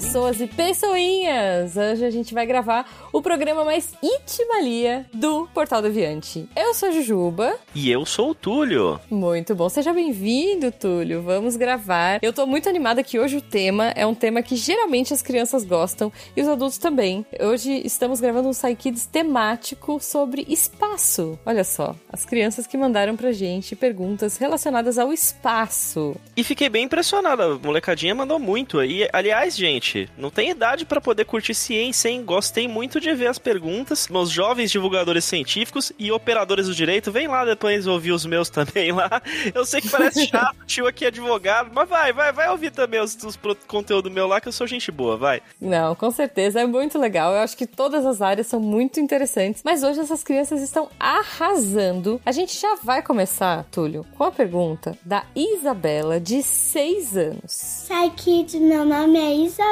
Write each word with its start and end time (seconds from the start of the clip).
pessoas 0.00 0.40
e 0.40 0.46
pessoinhas! 0.46 1.76
Hoje 1.76 2.06
a 2.06 2.10
gente 2.10 2.32
vai 2.32 2.46
gravar 2.46 2.90
o 3.12 3.20
programa 3.20 3.66
mais 3.66 3.92
itimalia 4.02 5.04
do 5.12 5.46
Portal 5.52 5.82
do 5.82 5.88
Aviante. 5.88 6.48
Eu 6.56 6.72
sou 6.72 6.88
a 6.88 6.92
Jujuba. 6.92 7.54
E 7.74 7.90
eu 7.90 8.06
sou 8.06 8.30
o 8.30 8.34
Túlio. 8.34 8.98
Muito 9.10 9.54
bom, 9.54 9.68
seja 9.68 9.92
bem-vindo, 9.92 10.72
Túlio. 10.72 11.20
Vamos 11.20 11.54
gravar. 11.54 12.18
Eu 12.22 12.32
tô 12.32 12.46
muito 12.46 12.66
animada 12.66 13.02
que 13.02 13.18
hoje 13.18 13.36
o 13.36 13.42
tema 13.42 13.92
é 13.94 14.06
um 14.06 14.14
tema 14.14 14.40
que 14.40 14.56
geralmente 14.56 15.12
as 15.12 15.20
crianças 15.20 15.64
gostam 15.64 16.10
e 16.34 16.40
os 16.40 16.48
adultos 16.48 16.78
também. 16.78 17.26
Hoje 17.38 17.82
estamos 17.84 18.22
gravando 18.22 18.48
um 18.48 18.52
Psykids 18.52 19.04
temático 19.04 20.00
sobre 20.00 20.46
espaço. 20.48 21.38
Olha 21.44 21.62
só, 21.62 21.94
as 22.10 22.24
crianças 22.24 22.66
que 22.66 22.78
mandaram 22.78 23.16
pra 23.16 23.32
gente 23.32 23.76
perguntas 23.76 24.38
relacionadas 24.38 24.98
ao 24.98 25.12
espaço. 25.12 26.16
E 26.34 26.42
fiquei 26.42 26.70
bem 26.70 26.86
impressionada, 26.86 27.44
a 27.44 27.58
molecadinha 27.58 28.14
mandou 28.14 28.38
muito. 28.38 28.82
E, 28.82 29.06
aliás, 29.12 29.54
gente, 29.54 29.89
não 30.16 30.30
tem 30.30 30.50
idade 30.50 30.84
para 30.84 31.00
poder 31.00 31.24
curtir 31.24 31.54
ciência, 31.54 32.08
hein? 32.08 32.24
Gostei 32.24 32.68
muito 32.68 33.00
de 33.00 33.12
ver 33.14 33.26
as 33.26 33.38
perguntas. 33.38 34.08
Meus 34.08 34.30
jovens 34.30 34.70
divulgadores 34.70 35.24
científicos 35.24 35.92
e 35.98 36.12
operadores 36.12 36.66
do 36.66 36.74
direito, 36.74 37.12
vem 37.12 37.26
lá 37.26 37.44
depois 37.44 37.86
ouvir 37.86 38.12
os 38.12 38.24
meus 38.24 38.48
também 38.50 38.92
lá. 38.92 39.22
Eu 39.54 39.64
sei 39.64 39.80
que 39.80 39.88
parece 39.88 40.26
chato, 40.26 40.56
tio 40.66 40.86
aqui 40.86 41.04
é 41.04 41.08
advogado, 41.08 41.70
mas 41.74 41.88
vai, 41.88 42.12
vai, 42.12 42.32
vai 42.32 42.50
ouvir 42.50 42.70
também 42.70 43.00
os, 43.00 43.16
os 43.24 43.38
conteúdo 43.66 44.10
meu 44.10 44.26
lá, 44.26 44.40
que 44.40 44.48
eu 44.48 44.52
sou 44.52 44.66
gente 44.66 44.90
boa, 44.90 45.16
vai. 45.16 45.42
Não, 45.60 45.94
com 45.94 46.10
certeza, 46.10 46.60
é 46.60 46.66
muito 46.66 46.98
legal. 46.98 47.32
Eu 47.32 47.40
acho 47.40 47.56
que 47.56 47.66
todas 47.66 48.04
as 48.06 48.22
áreas 48.22 48.46
são 48.46 48.60
muito 48.60 49.00
interessantes, 49.00 49.62
mas 49.64 49.82
hoje 49.82 50.00
essas 50.00 50.22
crianças 50.22 50.60
estão 50.60 50.88
arrasando. 50.98 52.20
A 52.24 52.32
gente 52.32 52.58
já 52.58 52.76
vai 52.82 53.02
começar, 53.02 53.64
Túlio, 53.70 54.06
com 54.16 54.24
a 54.24 54.32
pergunta 54.32 54.96
da 55.04 55.24
Isabela, 55.34 56.20
de 56.20 56.42
6 56.42 57.16
anos. 57.16 57.40
Sai, 57.46 58.10
Kids, 58.10 58.60
meu 58.60 58.84
nome 58.84 59.18
é 59.18 59.34
Isabela, 59.34 59.69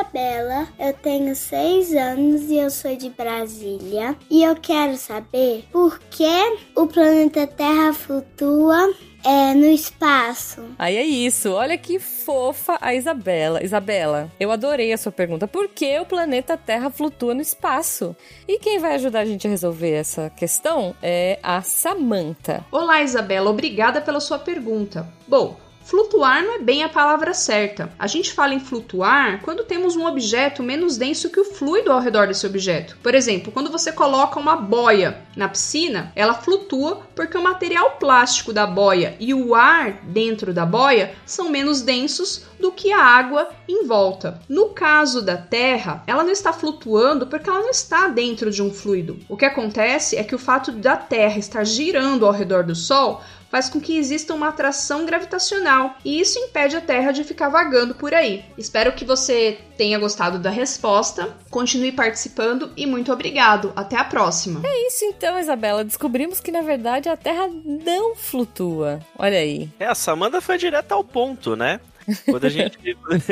eu 0.78 0.92
tenho 0.94 1.34
6 1.34 1.94
anos 1.94 2.42
e 2.50 2.56
eu 2.56 2.70
sou 2.70 2.94
de 2.96 3.10
Brasília. 3.10 4.16
E 4.30 4.42
eu 4.42 4.54
quero 4.54 4.96
saber 4.96 5.64
por 5.72 5.98
que 6.10 6.58
o 6.74 6.86
planeta 6.86 7.46
Terra 7.46 7.92
flutua 7.92 8.94
é, 9.24 9.54
no 9.54 9.66
espaço. 9.66 10.62
Aí 10.78 10.96
é 10.96 11.04
isso. 11.04 11.52
Olha 11.52 11.76
que 11.76 11.98
fofa 11.98 12.78
a 12.80 12.94
Isabela. 12.94 13.62
Isabela, 13.62 14.30
eu 14.38 14.50
adorei 14.50 14.92
a 14.92 14.98
sua 14.98 15.12
pergunta. 15.12 15.48
Por 15.48 15.68
que 15.68 15.98
o 15.98 16.06
planeta 16.06 16.56
Terra 16.56 16.90
flutua 16.90 17.34
no 17.34 17.40
espaço? 17.40 18.14
E 18.46 18.58
quem 18.58 18.78
vai 18.78 18.94
ajudar 18.94 19.20
a 19.20 19.24
gente 19.24 19.46
a 19.46 19.50
resolver 19.50 19.92
essa 19.92 20.30
questão 20.30 20.94
é 21.02 21.38
a 21.42 21.60
Samantha. 21.62 22.64
Olá, 22.70 23.02
Isabela. 23.02 23.50
Obrigada 23.50 24.00
pela 24.00 24.20
sua 24.20 24.38
pergunta. 24.38 25.06
Bom, 25.26 25.56
Flutuar 25.88 26.42
não 26.42 26.56
é 26.56 26.58
bem 26.58 26.82
a 26.82 26.88
palavra 26.90 27.32
certa. 27.32 27.90
A 27.98 28.06
gente 28.06 28.34
fala 28.34 28.52
em 28.52 28.60
flutuar 28.60 29.40
quando 29.40 29.64
temos 29.64 29.96
um 29.96 30.04
objeto 30.04 30.62
menos 30.62 30.98
denso 30.98 31.30
que 31.30 31.40
o 31.40 31.46
fluido 31.46 31.90
ao 31.90 31.98
redor 31.98 32.26
desse 32.26 32.46
objeto. 32.46 32.98
Por 33.02 33.14
exemplo, 33.14 33.50
quando 33.50 33.70
você 33.70 33.90
coloca 33.90 34.38
uma 34.38 34.54
boia 34.54 35.22
na 35.34 35.48
piscina, 35.48 36.12
ela 36.14 36.34
flutua 36.34 37.07
porque 37.18 37.36
o 37.36 37.42
material 37.42 37.96
plástico 37.98 38.52
da 38.52 38.64
boia 38.64 39.16
e 39.18 39.34
o 39.34 39.52
ar 39.52 40.04
dentro 40.04 40.54
da 40.54 40.64
boia 40.64 41.16
são 41.26 41.50
menos 41.50 41.82
densos 41.82 42.44
do 42.60 42.70
que 42.70 42.92
a 42.92 43.02
água 43.02 43.48
em 43.66 43.84
volta. 43.84 44.40
No 44.48 44.68
caso 44.68 45.20
da 45.20 45.36
Terra, 45.36 46.04
ela 46.06 46.22
não 46.22 46.30
está 46.30 46.52
flutuando 46.52 47.26
porque 47.26 47.50
ela 47.50 47.58
não 47.58 47.70
está 47.70 48.06
dentro 48.06 48.52
de 48.52 48.62
um 48.62 48.72
fluido. 48.72 49.18
O 49.28 49.36
que 49.36 49.44
acontece 49.44 50.16
é 50.16 50.22
que 50.22 50.34
o 50.34 50.38
fato 50.38 50.70
da 50.70 50.96
Terra 50.96 51.40
estar 51.40 51.64
girando 51.64 52.24
ao 52.24 52.30
redor 52.30 52.62
do 52.62 52.76
Sol 52.76 53.20
faz 53.50 53.68
com 53.68 53.80
que 53.80 53.96
exista 53.96 54.34
uma 54.34 54.48
atração 54.48 55.04
gravitacional 55.06 55.96
e 56.04 56.20
isso 56.20 56.38
impede 56.38 56.76
a 56.76 56.80
Terra 56.80 57.12
de 57.12 57.24
ficar 57.24 57.48
vagando 57.48 57.94
por 57.94 58.14
aí. 58.14 58.44
Espero 58.56 58.92
que 58.92 59.04
você 59.04 59.58
tenha 59.76 59.98
gostado 59.98 60.38
da 60.38 60.50
resposta, 60.50 61.34
continue 61.50 61.92
participando 61.92 62.72
e 62.76 62.84
muito 62.84 63.12
obrigado. 63.12 63.72
Até 63.74 63.96
a 63.96 64.04
próxima. 64.04 64.60
É 64.64 64.86
isso 64.86 65.04
então, 65.04 65.38
Isabela. 65.38 65.84
Descobrimos 65.84 66.40
que 66.40 66.50
na 66.50 66.62
verdade 66.62 67.07
a 67.08 67.16
Terra 67.16 67.48
não 67.64 68.14
flutua. 68.14 69.00
Olha 69.18 69.38
aí. 69.38 69.68
É, 69.78 69.86
a 69.86 69.94
Samanda 69.94 70.40
foi 70.40 70.58
direto 70.58 70.92
ao 70.92 71.04
ponto, 71.04 71.56
né? 71.56 71.80
Quando 72.24 72.46
a 72.46 72.48
gente, 72.48 72.78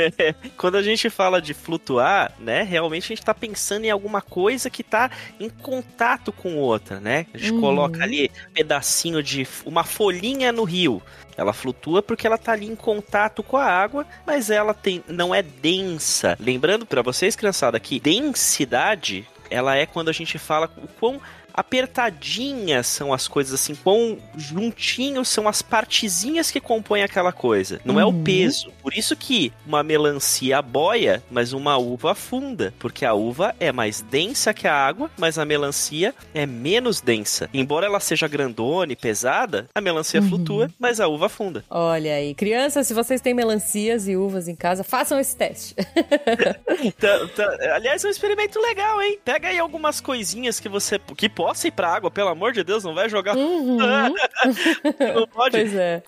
quando 0.56 0.76
a 0.76 0.82
gente 0.82 1.08
fala 1.08 1.40
de 1.40 1.54
flutuar, 1.54 2.32
né, 2.38 2.62
realmente 2.62 3.04
a 3.04 3.08
gente 3.08 3.20
está 3.20 3.34
pensando 3.34 3.84
em 3.84 3.90
alguma 3.90 4.20
coisa 4.20 4.68
que 4.68 4.82
está 4.82 5.10
em 5.40 5.48
contato 5.48 6.30
com 6.32 6.56
outra, 6.56 7.00
né? 7.00 7.26
A 7.32 7.38
gente 7.38 7.52
uhum. 7.52 7.60
coloca 7.60 8.02
ali 8.02 8.30
um 8.48 8.52
pedacinho 8.52 9.22
de 9.22 9.46
uma 9.64 9.84
folhinha 9.84 10.52
no 10.52 10.64
rio. 10.64 11.02
Ela 11.36 11.52
flutua 11.52 12.02
porque 12.02 12.26
ela 12.26 12.36
está 12.36 12.52
ali 12.52 12.66
em 12.66 12.76
contato 12.76 13.42
com 13.42 13.56
a 13.56 13.64
água, 13.64 14.06
mas 14.26 14.50
ela 14.50 14.72
tem, 14.72 15.04
não 15.06 15.34
é 15.34 15.42
densa. 15.42 16.36
Lembrando 16.40 16.86
para 16.86 17.02
vocês, 17.02 17.36
criançada, 17.36 17.78
que 17.78 18.00
densidade 18.00 19.26
ela 19.50 19.76
é 19.76 19.86
quando 19.86 20.08
a 20.08 20.12
gente 20.12 20.38
fala 20.38 20.70
o 20.76 20.88
quão 20.88 21.20
apertadinhas 21.56 22.86
são 22.86 23.12
as 23.12 23.26
coisas, 23.26 23.54
assim, 23.54 23.74
quão 23.74 24.18
juntinhos 24.36 25.28
são 25.28 25.48
as 25.48 25.62
partezinhas 25.62 26.50
que 26.50 26.60
compõem 26.60 27.02
aquela 27.02 27.32
coisa. 27.32 27.80
Não 27.84 27.94
uhum. 27.94 28.00
é 28.00 28.04
o 28.04 28.08
uhum. 28.08 28.22
peso. 28.22 28.70
Por 28.82 28.92
isso 28.92 29.16
que 29.16 29.52
uma 29.66 29.82
melancia 29.82 30.60
boia, 30.60 31.22
mas 31.30 31.54
uma 31.54 31.78
uva 31.78 32.12
afunda. 32.12 32.74
Porque 32.78 33.04
a 33.04 33.14
uva 33.14 33.54
é 33.58 33.72
mais 33.72 34.02
densa 34.02 34.52
que 34.52 34.68
a 34.68 34.74
água, 34.74 35.10
mas 35.16 35.38
a 35.38 35.44
melancia 35.44 36.14
é 36.34 36.44
menos 36.44 37.00
densa. 37.00 37.48
Embora 37.54 37.86
ela 37.86 38.00
seja 38.00 38.28
grandona 38.28 38.92
e 38.92 38.96
pesada, 38.96 39.66
a 39.74 39.80
melancia 39.80 40.20
uhum. 40.20 40.28
flutua, 40.28 40.70
mas 40.78 41.00
a 41.00 41.08
uva 41.08 41.26
afunda. 41.26 41.64
Olha 41.70 42.14
aí, 42.14 42.34
crianças, 42.34 42.86
se 42.86 42.92
vocês 42.92 43.20
têm 43.20 43.32
melancias 43.32 44.06
e 44.06 44.16
uvas 44.16 44.46
em 44.46 44.54
casa, 44.54 44.84
façam 44.84 45.18
esse 45.18 45.34
teste. 45.34 45.74
tá, 47.00 47.28
tá, 47.34 47.74
aliás, 47.74 48.04
é 48.04 48.08
um 48.08 48.10
experimento 48.10 48.60
legal, 48.60 49.00
hein? 49.00 49.18
Pega 49.36 49.48
aí 49.48 49.58
algumas 49.58 50.00
coisinhas 50.00 50.58
que 50.58 50.66
você 50.66 50.98
que 51.14 51.28
possa 51.28 51.68
ir 51.68 51.70
pra 51.70 51.92
água, 51.92 52.10
pelo 52.10 52.30
amor 52.30 52.54
de 52.54 52.64
Deus, 52.64 52.82
não 52.84 52.94
vai 52.94 53.06
jogar. 53.06 53.36
Uhum. 53.36 53.76
não 55.14 55.26
pode. 55.26 55.58
Pois 55.58 55.74
é. 55.74 56.02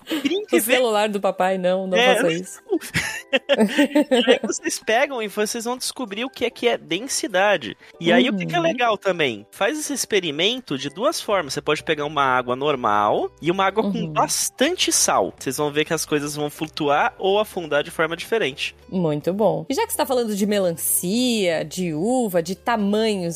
O 0.51 0.59
celular 0.59 1.07
do 1.09 1.21
papai, 1.21 1.59
não, 1.59 1.85
não 1.85 1.95
é, 1.95 2.15
faça 2.15 2.31
isso. 2.31 2.59
e 4.09 4.31
aí 4.31 4.39
vocês 4.41 4.79
pegam 4.79 5.21
e 5.21 5.27
vocês 5.27 5.63
vão 5.63 5.77
descobrir 5.77 6.25
o 6.25 6.29
que 6.29 6.43
é 6.43 6.49
que 6.49 6.67
é 6.67 6.75
densidade. 6.75 7.77
E 7.99 8.11
aí 8.11 8.27
uhum. 8.27 8.35
o 8.35 8.39
que, 8.39 8.47
que 8.47 8.55
é 8.55 8.57
uhum. 8.57 8.63
legal 8.63 8.97
também? 8.97 9.45
Faz 9.51 9.77
esse 9.77 9.93
experimento 9.93 10.75
de 10.75 10.89
duas 10.89 11.21
formas. 11.21 11.53
Você 11.53 11.61
pode 11.61 11.83
pegar 11.83 12.05
uma 12.05 12.23
água 12.23 12.55
normal 12.55 13.31
e 13.39 13.51
uma 13.51 13.63
água 13.63 13.83
uhum. 13.83 13.91
com 13.91 14.07
bastante 14.07 14.91
sal. 14.91 15.35
Vocês 15.37 15.55
vão 15.55 15.71
ver 15.71 15.85
que 15.85 15.93
as 15.93 16.03
coisas 16.03 16.35
vão 16.35 16.49
flutuar 16.49 17.13
ou 17.19 17.37
afundar 17.37 17.83
de 17.83 17.91
forma 17.91 18.17
diferente. 18.17 18.75
Muito 18.89 19.31
bom. 19.31 19.67
E 19.69 19.73
já 19.75 19.85
que 19.85 19.91
você 19.91 19.97
tá 19.97 20.05
falando 20.07 20.35
de 20.35 20.47
melancia, 20.47 21.63
de 21.63 21.93
uva, 21.93 22.41
de 22.41 22.55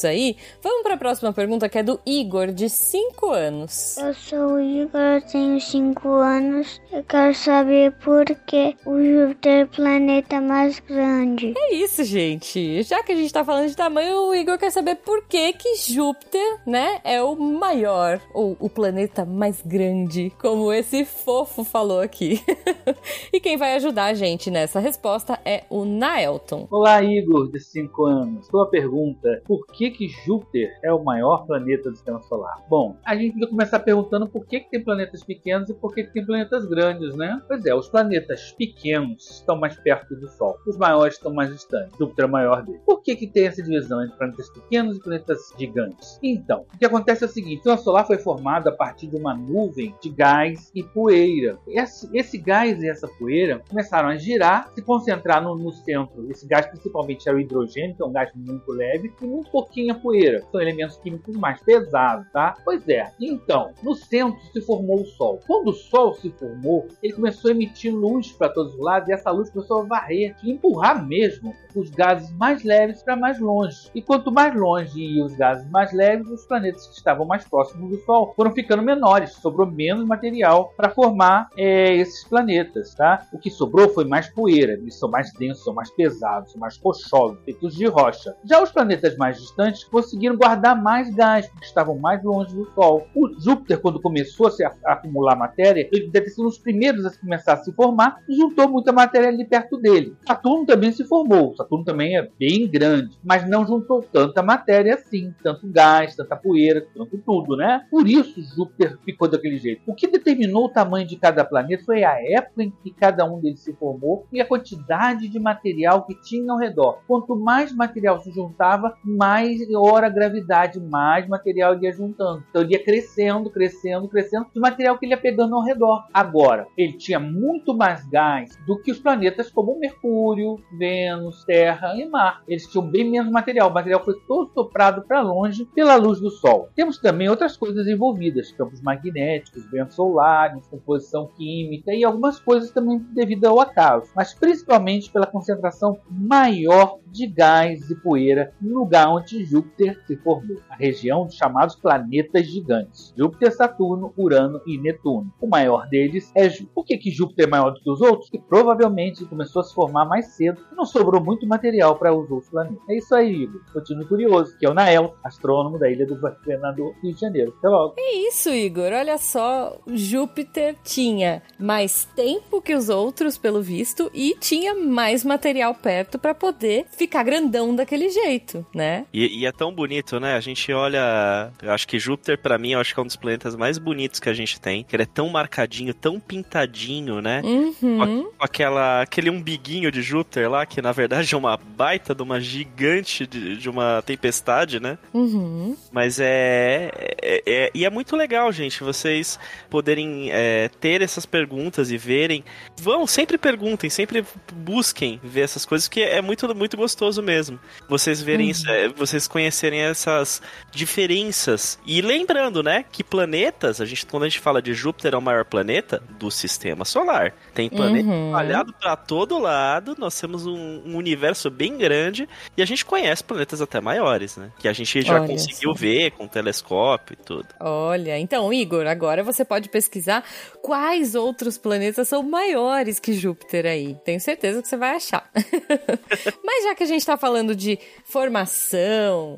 aí, 0.04 0.36
vamos 0.62 0.84
para 0.84 0.96
a 0.96 0.98
próxima 0.98 1.34
pergunta 1.34 1.70
que 1.70 1.78
é 1.78 1.84
do 1.84 2.00
Igor, 2.06 2.48
de 2.52 2.70
5 2.70 3.30
anos. 3.30 3.98
Eu 3.98 4.14
sou 4.14 4.54
o 4.54 4.60
Igor, 4.60 5.22
tenho 5.32 5.60
5 5.60 6.10
anos. 6.10 6.82
Eu 6.92 7.04
quero 7.04 7.34
saber 7.36 7.92
por 8.04 8.26
que 8.26 8.76
o 8.86 9.02
Júpiter 9.02 9.62
é 9.62 9.64
o 9.64 9.68
planeta 9.68 10.40
mais 10.42 10.80
grande. 10.80 11.54
É 11.58 11.76
isso, 11.76 12.04
gente. 12.04 12.84
Já 12.84 13.04
que 13.04 13.12
a 13.12 13.16
gente 13.16 13.34
tá 13.34 13.44
falando 13.44 13.68
de 13.68 13.76
tamanho, 13.76 14.30
o 14.30 14.36
Igor 14.36 14.58
quer 14.58 14.72
saber 14.72 14.96
por 14.96 15.26
que 15.28 15.54
que 15.54 15.76
Júpiter, 15.76 16.60
né, 16.66 17.00
é 17.04 17.22
o 17.22 17.36
maior, 17.36 18.22
ou 18.34 18.56
o 18.60 18.70
planeta 18.70 19.26
mais 19.26 19.62
grande, 19.62 20.32
como 20.40 20.72
esse 20.72 21.06
fofo 21.06 21.64
falou 21.64 22.00
aqui. 22.00 22.42
e 23.32 23.40
quem 23.40 23.58
vai 23.58 23.76
ajudar 23.76 24.06
a 24.06 24.14
gente 24.14 24.50
nessa 24.50 24.80
resposta 24.80 25.40
é 25.46 25.64
o 25.70 25.86
Naelton. 25.86 26.68
Olá, 26.70 27.04
Igor, 27.04 27.52
de 27.52 27.60
5 27.60 28.06
anos. 28.06 28.48
Sua 28.48 28.70
pergunta, 28.70 29.42
por 29.46 29.66
que 29.74 29.90
que 29.90 30.08
Júpiter 30.08 30.78
é 30.84 30.94
o 30.94 31.04
maior 31.04 31.46
planeta 31.46 31.90
do 31.90 31.96
sistema 31.96 32.22
solar? 32.22 32.64
Bom, 32.70 32.96
a 33.04 33.16
gente 33.16 33.38
vai 33.40 33.50
começar 33.50 33.80
perguntando 33.80 34.28
por 34.28 34.46
que, 34.46 34.60
que 34.60 34.70
tem 34.70 34.84
planetas 34.84 35.24
pequenos 35.24 35.70
e 35.70 35.74
por 35.74 35.94
que, 35.94 36.04
que 36.04 36.14
tem 36.14 36.26
planetas 36.26 36.66
grandes, 36.66 37.16
né? 37.16 37.42
Pois 37.48 37.66
é, 37.66 37.74
os 37.74 37.90
planetas 37.90 38.52
pequenos 38.52 39.30
estão 39.30 39.58
mais 39.58 39.76
perto 39.76 40.16
do 40.16 40.28
Sol, 40.30 40.58
os 40.68 40.78
maiores 40.78 41.16
estão 41.16 41.34
mais 41.34 41.52
distantes. 41.52 41.98
Júpiter 41.98 42.26
é 42.26 42.28
maior 42.28 42.64
dele. 42.64 42.80
Por 42.86 43.02
que, 43.02 43.16
que 43.16 43.28
tem 43.28 43.48
essa 43.48 43.62
divisão 43.64 44.04
entre 44.04 44.16
planetas 44.16 44.50
pequenos 44.50 44.98
e 44.98 45.00
planetas 45.00 45.54
gigantes? 45.58 46.20
Então, 46.22 46.66
o 46.74 46.78
que 46.78 46.86
acontece 46.86 47.24
é 47.24 47.28
o 47.28 47.30
seguinte: 47.30 47.56
o 47.56 47.58
sistema 47.58 47.78
solar 47.78 48.06
foi 48.06 48.18
formado 48.20 48.68
a 48.68 48.72
partir 48.72 49.08
de 49.08 49.16
uma 49.16 49.34
nuvem 49.34 49.94
de 50.02 50.10
gás 50.10 50.72
e 50.76 50.84
poeira. 50.84 51.58
Esse, 51.68 52.10
esse 52.16 52.38
gás 52.38 52.82
e 52.82 52.88
essa 52.88 53.08
poeira 53.08 53.64
começaram 53.68 54.10
a 54.10 54.18
girar, 54.18 54.72
se 54.76 54.82
concentrar 54.82 55.44
no, 55.44 55.56
no 55.56 55.72
centro. 55.72 56.30
Esse 56.30 56.48
gás 56.48 56.68
principalmente 56.68 57.28
é 57.28 57.34
o 57.34 57.40
hidrogênio, 57.40 57.96
que 57.96 58.04
é 58.04 58.06
um 58.06 58.12
gás 58.12 58.32
muito 58.36 58.72
leve, 58.72 59.12
e 59.22 59.26
muito 59.26 59.50
a 59.90 59.96
poeira. 59.96 60.44
São 60.52 60.62
elementos 60.62 60.98
químicos 60.98 61.36
mais 61.36 61.62
pesados 61.62 61.74
pesado, 61.84 62.26
tá? 62.32 62.56
Pois 62.64 62.88
é. 62.88 63.12
Então, 63.20 63.72
no 63.82 63.96
centro 63.96 64.40
se 64.52 64.62
formou 64.62 65.02
o 65.02 65.06
Sol. 65.06 65.40
Quando 65.46 65.70
o 65.70 65.74
Sol 65.74 66.14
se 66.16 66.30
formou, 66.32 66.88
ele 67.02 67.14
começou 67.14 67.50
a 67.50 67.54
emitir 67.54 67.94
luz 67.94 68.32
para 68.32 68.50
todos 68.50 68.74
os 68.74 68.80
lados 68.80 69.10
e 69.10 69.14
essa 69.14 69.32
luz 69.32 69.50
começou 69.50 69.82
a 69.82 69.86
varrer 69.86 70.36
empurrar 70.44 71.06
mesmo 71.06 71.54
os 71.76 71.90
gases 71.90 72.32
mais 72.38 72.64
leves 72.64 73.02
para 73.02 73.16
mais 73.16 73.40
longe. 73.40 73.90
E 73.96 74.02
quanto 74.02 74.32
mais 74.32 74.56
longe 74.56 75.00
iam 75.00 75.26
os 75.26 75.36
gases 75.36 75.70
mais 75.72 75.92
leves, 75.92 76.28
os 76.28 76.46
planetas 76.46 76.88
que 76.88 76.96
estavam 76.96 77.26
mais 77.26 77.48
próximos 77.48 77.90
do 77.90 77.98
Sol 78.06 78.34
foram 78.36 78.52
ficando 78.52 78.84
menores, 78.84 79.34
sobrou 79.34 79.68
menos 79.68 80.06
material 80.06 80.74
para 80.78 80.90
formar 80.90 81.50
é, 81.58 81.96
esses 81.96 82.24
planetas, 82.24 82.94
tá? 82.94 83.26
O 83.34 83.40
que 83.40 83.50
sobrou 83.50 83.90
foi 83.90 84.06
mais 84.06 84.30
poeira, 84.30 84.74
eles 84.74 84.98
são 85.00 85.10
mais 85.10 85.34
densos, 85.34 85.64
são 85.64 85.74
mais 85.74 85.90
pesados, 85.92 86.52
são 86.52 86.62
mais 86.62 86.78
rochosos, 86.78 87.40
feitos 87.44 87.76
de 87.76 87.86
rocha. 87.88 88.36
Já 88.44 88.62
os 88.62 88.72
planetas 88.72 89.18
mais 89.18 89.40
distantes 89.40 89.53
conseguiram 89.90 90.36
guardar 90.36 90.82
mais 90.82 91.14
gás, 91.14 91.48
porque 91.48 91.66
estavam 91.66 91.98
mais 91.98 92.24
longe 92.24 92.56
do 92.56 92.70
Sol. 92.74 93.08
O 93.16 93.30
Júpiter, 93.40 93.80
quando 93.80 94.02
começou 94.02 94.48
a 94.48 94.52
se 94.52 94.64
acumular 94.86 95.36
matéria, 95.36 95.88
ele 95.92 96.10
deve 96.10 96.30
ser 96.30 96.42
um 96.42 96.46
dos 96.46 96.58
primeiros 96.58 97.06
a 97.06 97.12
começar 97.18 97.54
a 97.54 97.58
se 97.58 97.72
formar 97.74 98.18
e 98.28 98.36
juntou 98.36 98.68
muita 98.70 98.92
matéria 98.92 99.30
ali 99.30 99.46
perto 99.46 99.78
dele. 99.78 100.16
Saturno 100.26 100.66
também 100.66 100.92
se 100.92 101.04
formou. 101.06 101.56
Saturno 101.56 101.86
também 101.86 102.18
é 102.18 102.30
bem 102.40 102.68
grande, 102.70 103.18
mas 103.24 103.48
não 103.48 103.66
juntou 103.66 104.02
tanta 104.02 104.42
matéria 104.42 104.96
assim, 104.96 105.34
tanto 105.44 105.68
gás, 105.68 106.16
tanta 106.16 106.36
poeira, 106.36 106.86
tanto 106.96 107.18
tudo, 107.20 107.56
né? 107.56 107.86
Por 107.90 108.08
isso 108.08 108.42
Júpiter 108.56 108.98
ficou 109.04 109.28
daquele 109.28 109.58
jeito. 109.58 109.82
O 109.86 109.94
que 109.94 110.08
determinou 110.08 110.66
o 110.66 110.70
tamanho 110.70 111.08
de 111.08 111.16
cada 111.16 111.46
planeta 111.46 111.84
foi 111.86 112.04
a 112.04 112.16
época 112.22 112.64
em 112.64 112.72
que 112.84 112.92
cada 112.92 113.26
um 113.26 113.40
deles 113.40 113.60
se 113.60 113.74
formou 113.74 114.26
e 114.32 114.42
a 114.42 114.46
quantidade 114.46 115.28
de 115.28 115.40
material 115.40 116.06
que 116.06 116.20
tinha 116.22 116.52
ao 116.52 116.58
redor. 116.58 117.00
Quanto 117.08 117.36
mais 117.36 117.74
material 117.74 118.20
se 118.20 118.32
juntava, 118.32 118.96
mais 119.04 119.43
hora 119.76 120.08
a 120.08 120.10
gravidade, 120.10 120.80
mais 120.80 121.28
material 121.28 121.74
ele 121.74 121.86
ia 121.86 121.92
juntando. 121.92 122.44
Então 122.50 122.62
ele 122.62 122.74
ia 122.74 122.84
crescendo, 122.84 123.50
crescendo, 123.50 124.08
crescendo 124.08 124.48
de 124.54 124.60
material 124.60 124.98
que 124.98 125.06
ele 125.06 125.14
ia 125.14 125.22
pegando 125.22 125.56
ao 125.56 125.64
redor. 125.64 126.06
Agora, 126.14 126.68
ele 126.78 126.94
tinha 126.94 127.20
muito 127.20 127.76
mais 127.76 128.06
gás 128.08 128.58
do 128.66 128.80
que 128.82 128.92
os 128.92 129.00
planetas 129.00 129.52
como 129.52 129.80
Mercúrio, 129.80 130.58
Vênus, 130.78 131.44
Terra 131.46 131.94
e 131.96 132.06
Mar. 132.06 132.44
Eles 132.48 132.68
tinham 132.68 132.90
bem 132.90 133.10
menos 133.10 133.32
material. 133.32 133.70
O 133.70 133.74
material 133.74 134.04
foi 134.04 134.16
todo 134.28 134.52
soprado 134.54 135.04
para 135.04 135.22
longe 135.22 135.66
pela 135.66 135.96
luz 135.96 136.20
do 136.20 136.30
Sol. 136.30 136.70
Temos 136.76 136.98
também 136.98 137.30
outras 137.30 137.58
coisas 137.58 137.88
envolvidas, 137.88 138.52
campos 138.52 138.82
magnéticos, 138.82 139.70
ventos 139.70 139.96
solares, 139.96 140.68
composição 140.68 141.28
química 141.36 141.94
e 141.94 142.04
algumas 142.04 142.40
coisas 142.40 142.72
também 142.72 143.00
devido 143.14 143.46
ao 143.46 143.60
acaso, 143.60 144.12
mas 144.16 144.34
principalmente 144.34 145.12
pela 145.12 145.28
concentração 145.28 145.98
maior 146.10 147.00
de 147.08 147.28
gás 147.28 147.90
e 147.90 147.96
poeira 147.96 148.54
no 148.62 148.80
lugar 148.80 149.08
onde 149.10 149.33
Júpiter 149.46 150.00
se 150.06 150.16
formou, 150.18 150.58
a 150.70 150.76
região 150.76 151.26
dos 151.26 151.36
chamados 151.36 151.76
planetas 151.76 152.48
gigantes, 152.48 153.14
Júpiter, 153.18 153.52
Saturno, 153.52 154.14
Urano 154.18 154.62
e 154.68 154.78
Netuno. 154.78 155.34
O 155.40 155.48
maior 155.48 155.88
deles 155.88 156.32
é 156.36 156.50
Júpiter. 156.50 156.74
Por 156.74 156.86
que, 156.86 156.98
que 156.98 157.12
Júpiter 157.12 157.46
é 157.46 157.50
maior 157.50 157.72
do 157.72 157.80
que 157.80 157.90
os 157.90 158.02
outros? 158.02 158.30
Porque 158.30 158.46
provavelmente 158.48 159.26
começou 159.26 159.62
a 159.62 159.64
se 159.64 159.74
formar 159.74 160.06
mais 160.06 160.28
cedo 160.36 160.62
e 160.72 160.76
não 160.76 160.86
sobrou 160.86 161.24
muito 161.24 161.48
material 161.48 161.98
para 161.98 162.14
os 162.14 162.30
outros 162.30 162.50
planetas. 162.50 162.84
É 162.90 162.98
isso 162.98 163.16
aí, 163.16 163.44
Igor. 163.44 163.62
Continue 163.72 164.06
curioso, 164.06 164.58
que 164.58 164.66
é 164.66 164.70
o 164.70 164.74
Nael, 164.74 165.16
astrônomo 165.24 165.80
da 165.80 165.90
ilha 165.90 166.06
do 166.06 166.20
governador 166.20 166.94
Rio 167.02 167.14
de 167.14 167.20
Janeiro. 167.20 167.54
Até 167.58 167.70
logo. 167.70 167.96
É 167.98 168.16
isso, 168.28 168.50
Igor. 168.50 168.92
Olha 168.92 169.18
só, 169.18 169.80
Júpiter 169.88 170.76
tinha 170.84 171.42
mais 171.60 172.06
tempo 172.16 172.62
que 172.62 172.76
os 172.76 172.90
outros, 172.90 173.38
pelo 173.38 173.62
visto, 173.62 174.10
e 174.14 174.36
tinha 174.40 174.76
mais 174.76 175.24
material 175.24 175.74
perto 175.74 176.18
para 176.20 176.34
poder 176.34 176.86
ficar 176.92 177.24
grandão 177.24 177.76
daquele 177.76 178.10
jeito, 178.10 178.66
né? 178.74 179.06
E, 179.14 179.23
e, 179.28 179.46
é 179.46 179.52
tão 179.52 179.72
bonito, 179.72 180.20
né? 180.20 180.36
A 180.36 180.40
gente 180.40 180.72
olha. 180.72 181.52
Eu 181.62 181.72
acho 181.72 181.88
que 181.88 182.00
Júpiter, 182.00 182.38
para 182.38 182.58
mim, 182.58 182.72
eu 182.72 182.80
acho 182.80 182.94
que 182.94 183.00
é 183.00 183.04
um 183.04 183.06
dos 183.06 183.16
planetas 183.16 183.56
mais 183.56 183.78
bonitos 183.78 184.20
que 184.20 184.30
a 184.30 184.34
gente 184.34 184.60
tem. 184.60 184.84
Que 184.84 184.96
ele 184.96 185.04
é 185.04 185.08
tão 185.08 185.30
marcadinho, 185.30 185.94
tão 185.94 186.20
pintadinho, 186.20 187.22
né? 187.22 187.42
Uhum. 187.44 187.74
Com, 187.80 188.32
aquela, 188.40 189.02
aquele 189.02 189.30
umbiguinho 189.30 189.92
de 189.92 190.02
Júpiter 190.02 190.50
lá, 190.50 190.66
que 190.66 190.82
na 190.82 190.92
verdade 190.92 191.34
é 191.34 191.38
uma 191.38 191.58
baita 191.58 192.14
de 192.16 192.22
uma 192.22 192.40
gigante 192.40 193.26
de, 193.28 193.58
de 193.58 193.70
uma 193.70 194.02
tempestade, 194.02 194.80
né? 194.80 194.98
Uhum. 195.14 195.76
Mas 195.92 196.20
é, 196.20 196.92
é, 197.22 197.44
é, 197.46 197.72
E 197.74 197.86
é 197.86 197.90
muito 197.90 198.16
legal, 198.16 198.52
gente, 198.52 198.84
vocês 198.84 199.40
poderem 199.70 200.30
é, 200.32 200.70
ter 200.80 201.02
essas 201.02 201.26
perguntas 201.26 201.92
e 201.92 201.98
verem. 201.98 202.44
Vão, 202.80 203.06
sempre 203.06 203.38
perguntem, 203.38 203.90
sempre 203.90 204.26
busquem 204.54 205.20
ver 205.24 205.42
essas 205.42 205.66
coisas, 205.66 205.88
que 205.88 206.02
é 206.02 206.22
muito, 206.22 206.54
muito 206.56 206.78
gostoso 206.78 207.22
mesmo. 207.22 207.60
Vocês 207.88 208.22
verem, 208.22 208.52
uhum. 208.52 208.70
É, 208.70 208.88
vocês 209.08 209.28
conhecerem 209.28 209.82
essas 209.82 210.42
diferenças. 210.72 211.80
E 211.86 212.02
lembrando, 212.02 212.64
né, 212.64 212.86
que 212.92 213.04
planetas, 213.04 213.82
a 213.82 213.86
gente, 213.86 214.06
quando 214.06 214.24
a 214.24 214.30
gente 214.30 214.40
fala 214.40 214.62
de 214.62 214.74
Júpiter, 214.74 215.14
é 215.14 215.18
o 215.18 215.22
maior 215.22 215.46
planeta 215.46 216.02
do 216.20 216.32
sistema 216.32 216.86
solar. 216.86 217.34
Tem 217.54 217.70
planeta 217.70 218.10
uhum. 218.10 218.28
espalhado 218.28 218.74
para 218.74 218.96
todo 218.96 219.38
lado, 219.38 219.96
nós 219.98 220.20
temos 220.20 220.46
um, 220.46 220.82
um, 220.86 220.96
universo 220.96 221.50
bem 221.50 221.78
grande 221.78 222.28
e 222.56 222.62
a 222.62 222.66
gente 222.66 222.86
conhece 222.86 223.24
planetas 223.24 223.62
até 223.62 223.82
maiores, 223.82 224.38
né? 224.38 224.52
Que 224.60 224.68
a 224.68 224.74
gente 224.74 225.02
já 225.02 225.16
Olha 225.16 225.28
conseguiu 225.28 225.72
só. 225.74 225.80
ver 225.80 226.12
com 226.12 226.28
telescópio 226.28 227.18
e 227.20 227.24
tudo. 227.24 227.48
Olha, 227.60 228.18
então, 228.18 228.52
Igor, 228.54 228.88
agora 228.88 229.24
você 229.24 229.44
pode 229.44 229.70
pesquisar 229.70 230.24
quais 230.62 231.16
outros 231.16 231.58
planetas 231.58 232.08
são 232.08 232.24
maiores 232.24 233.00
que 233.00 233.14
Júpiter 233.14 233.66
aí. 233.66 233.98
Tenho 234.06 234.20
certeza 234.20 234.62
que 234.62 234.68
você 234.68 234.78
vai 234.78 234.96
achar. 234.96 235.30
Mas 236.44 236.64
já 236.64 236.76
que 236.76 236.84
a 236.84 236.88
gente 236.88 237.00
está 237.00 237.18
falando 237.18 237.56
de 237.56 237.80
formação, 238.06 238.93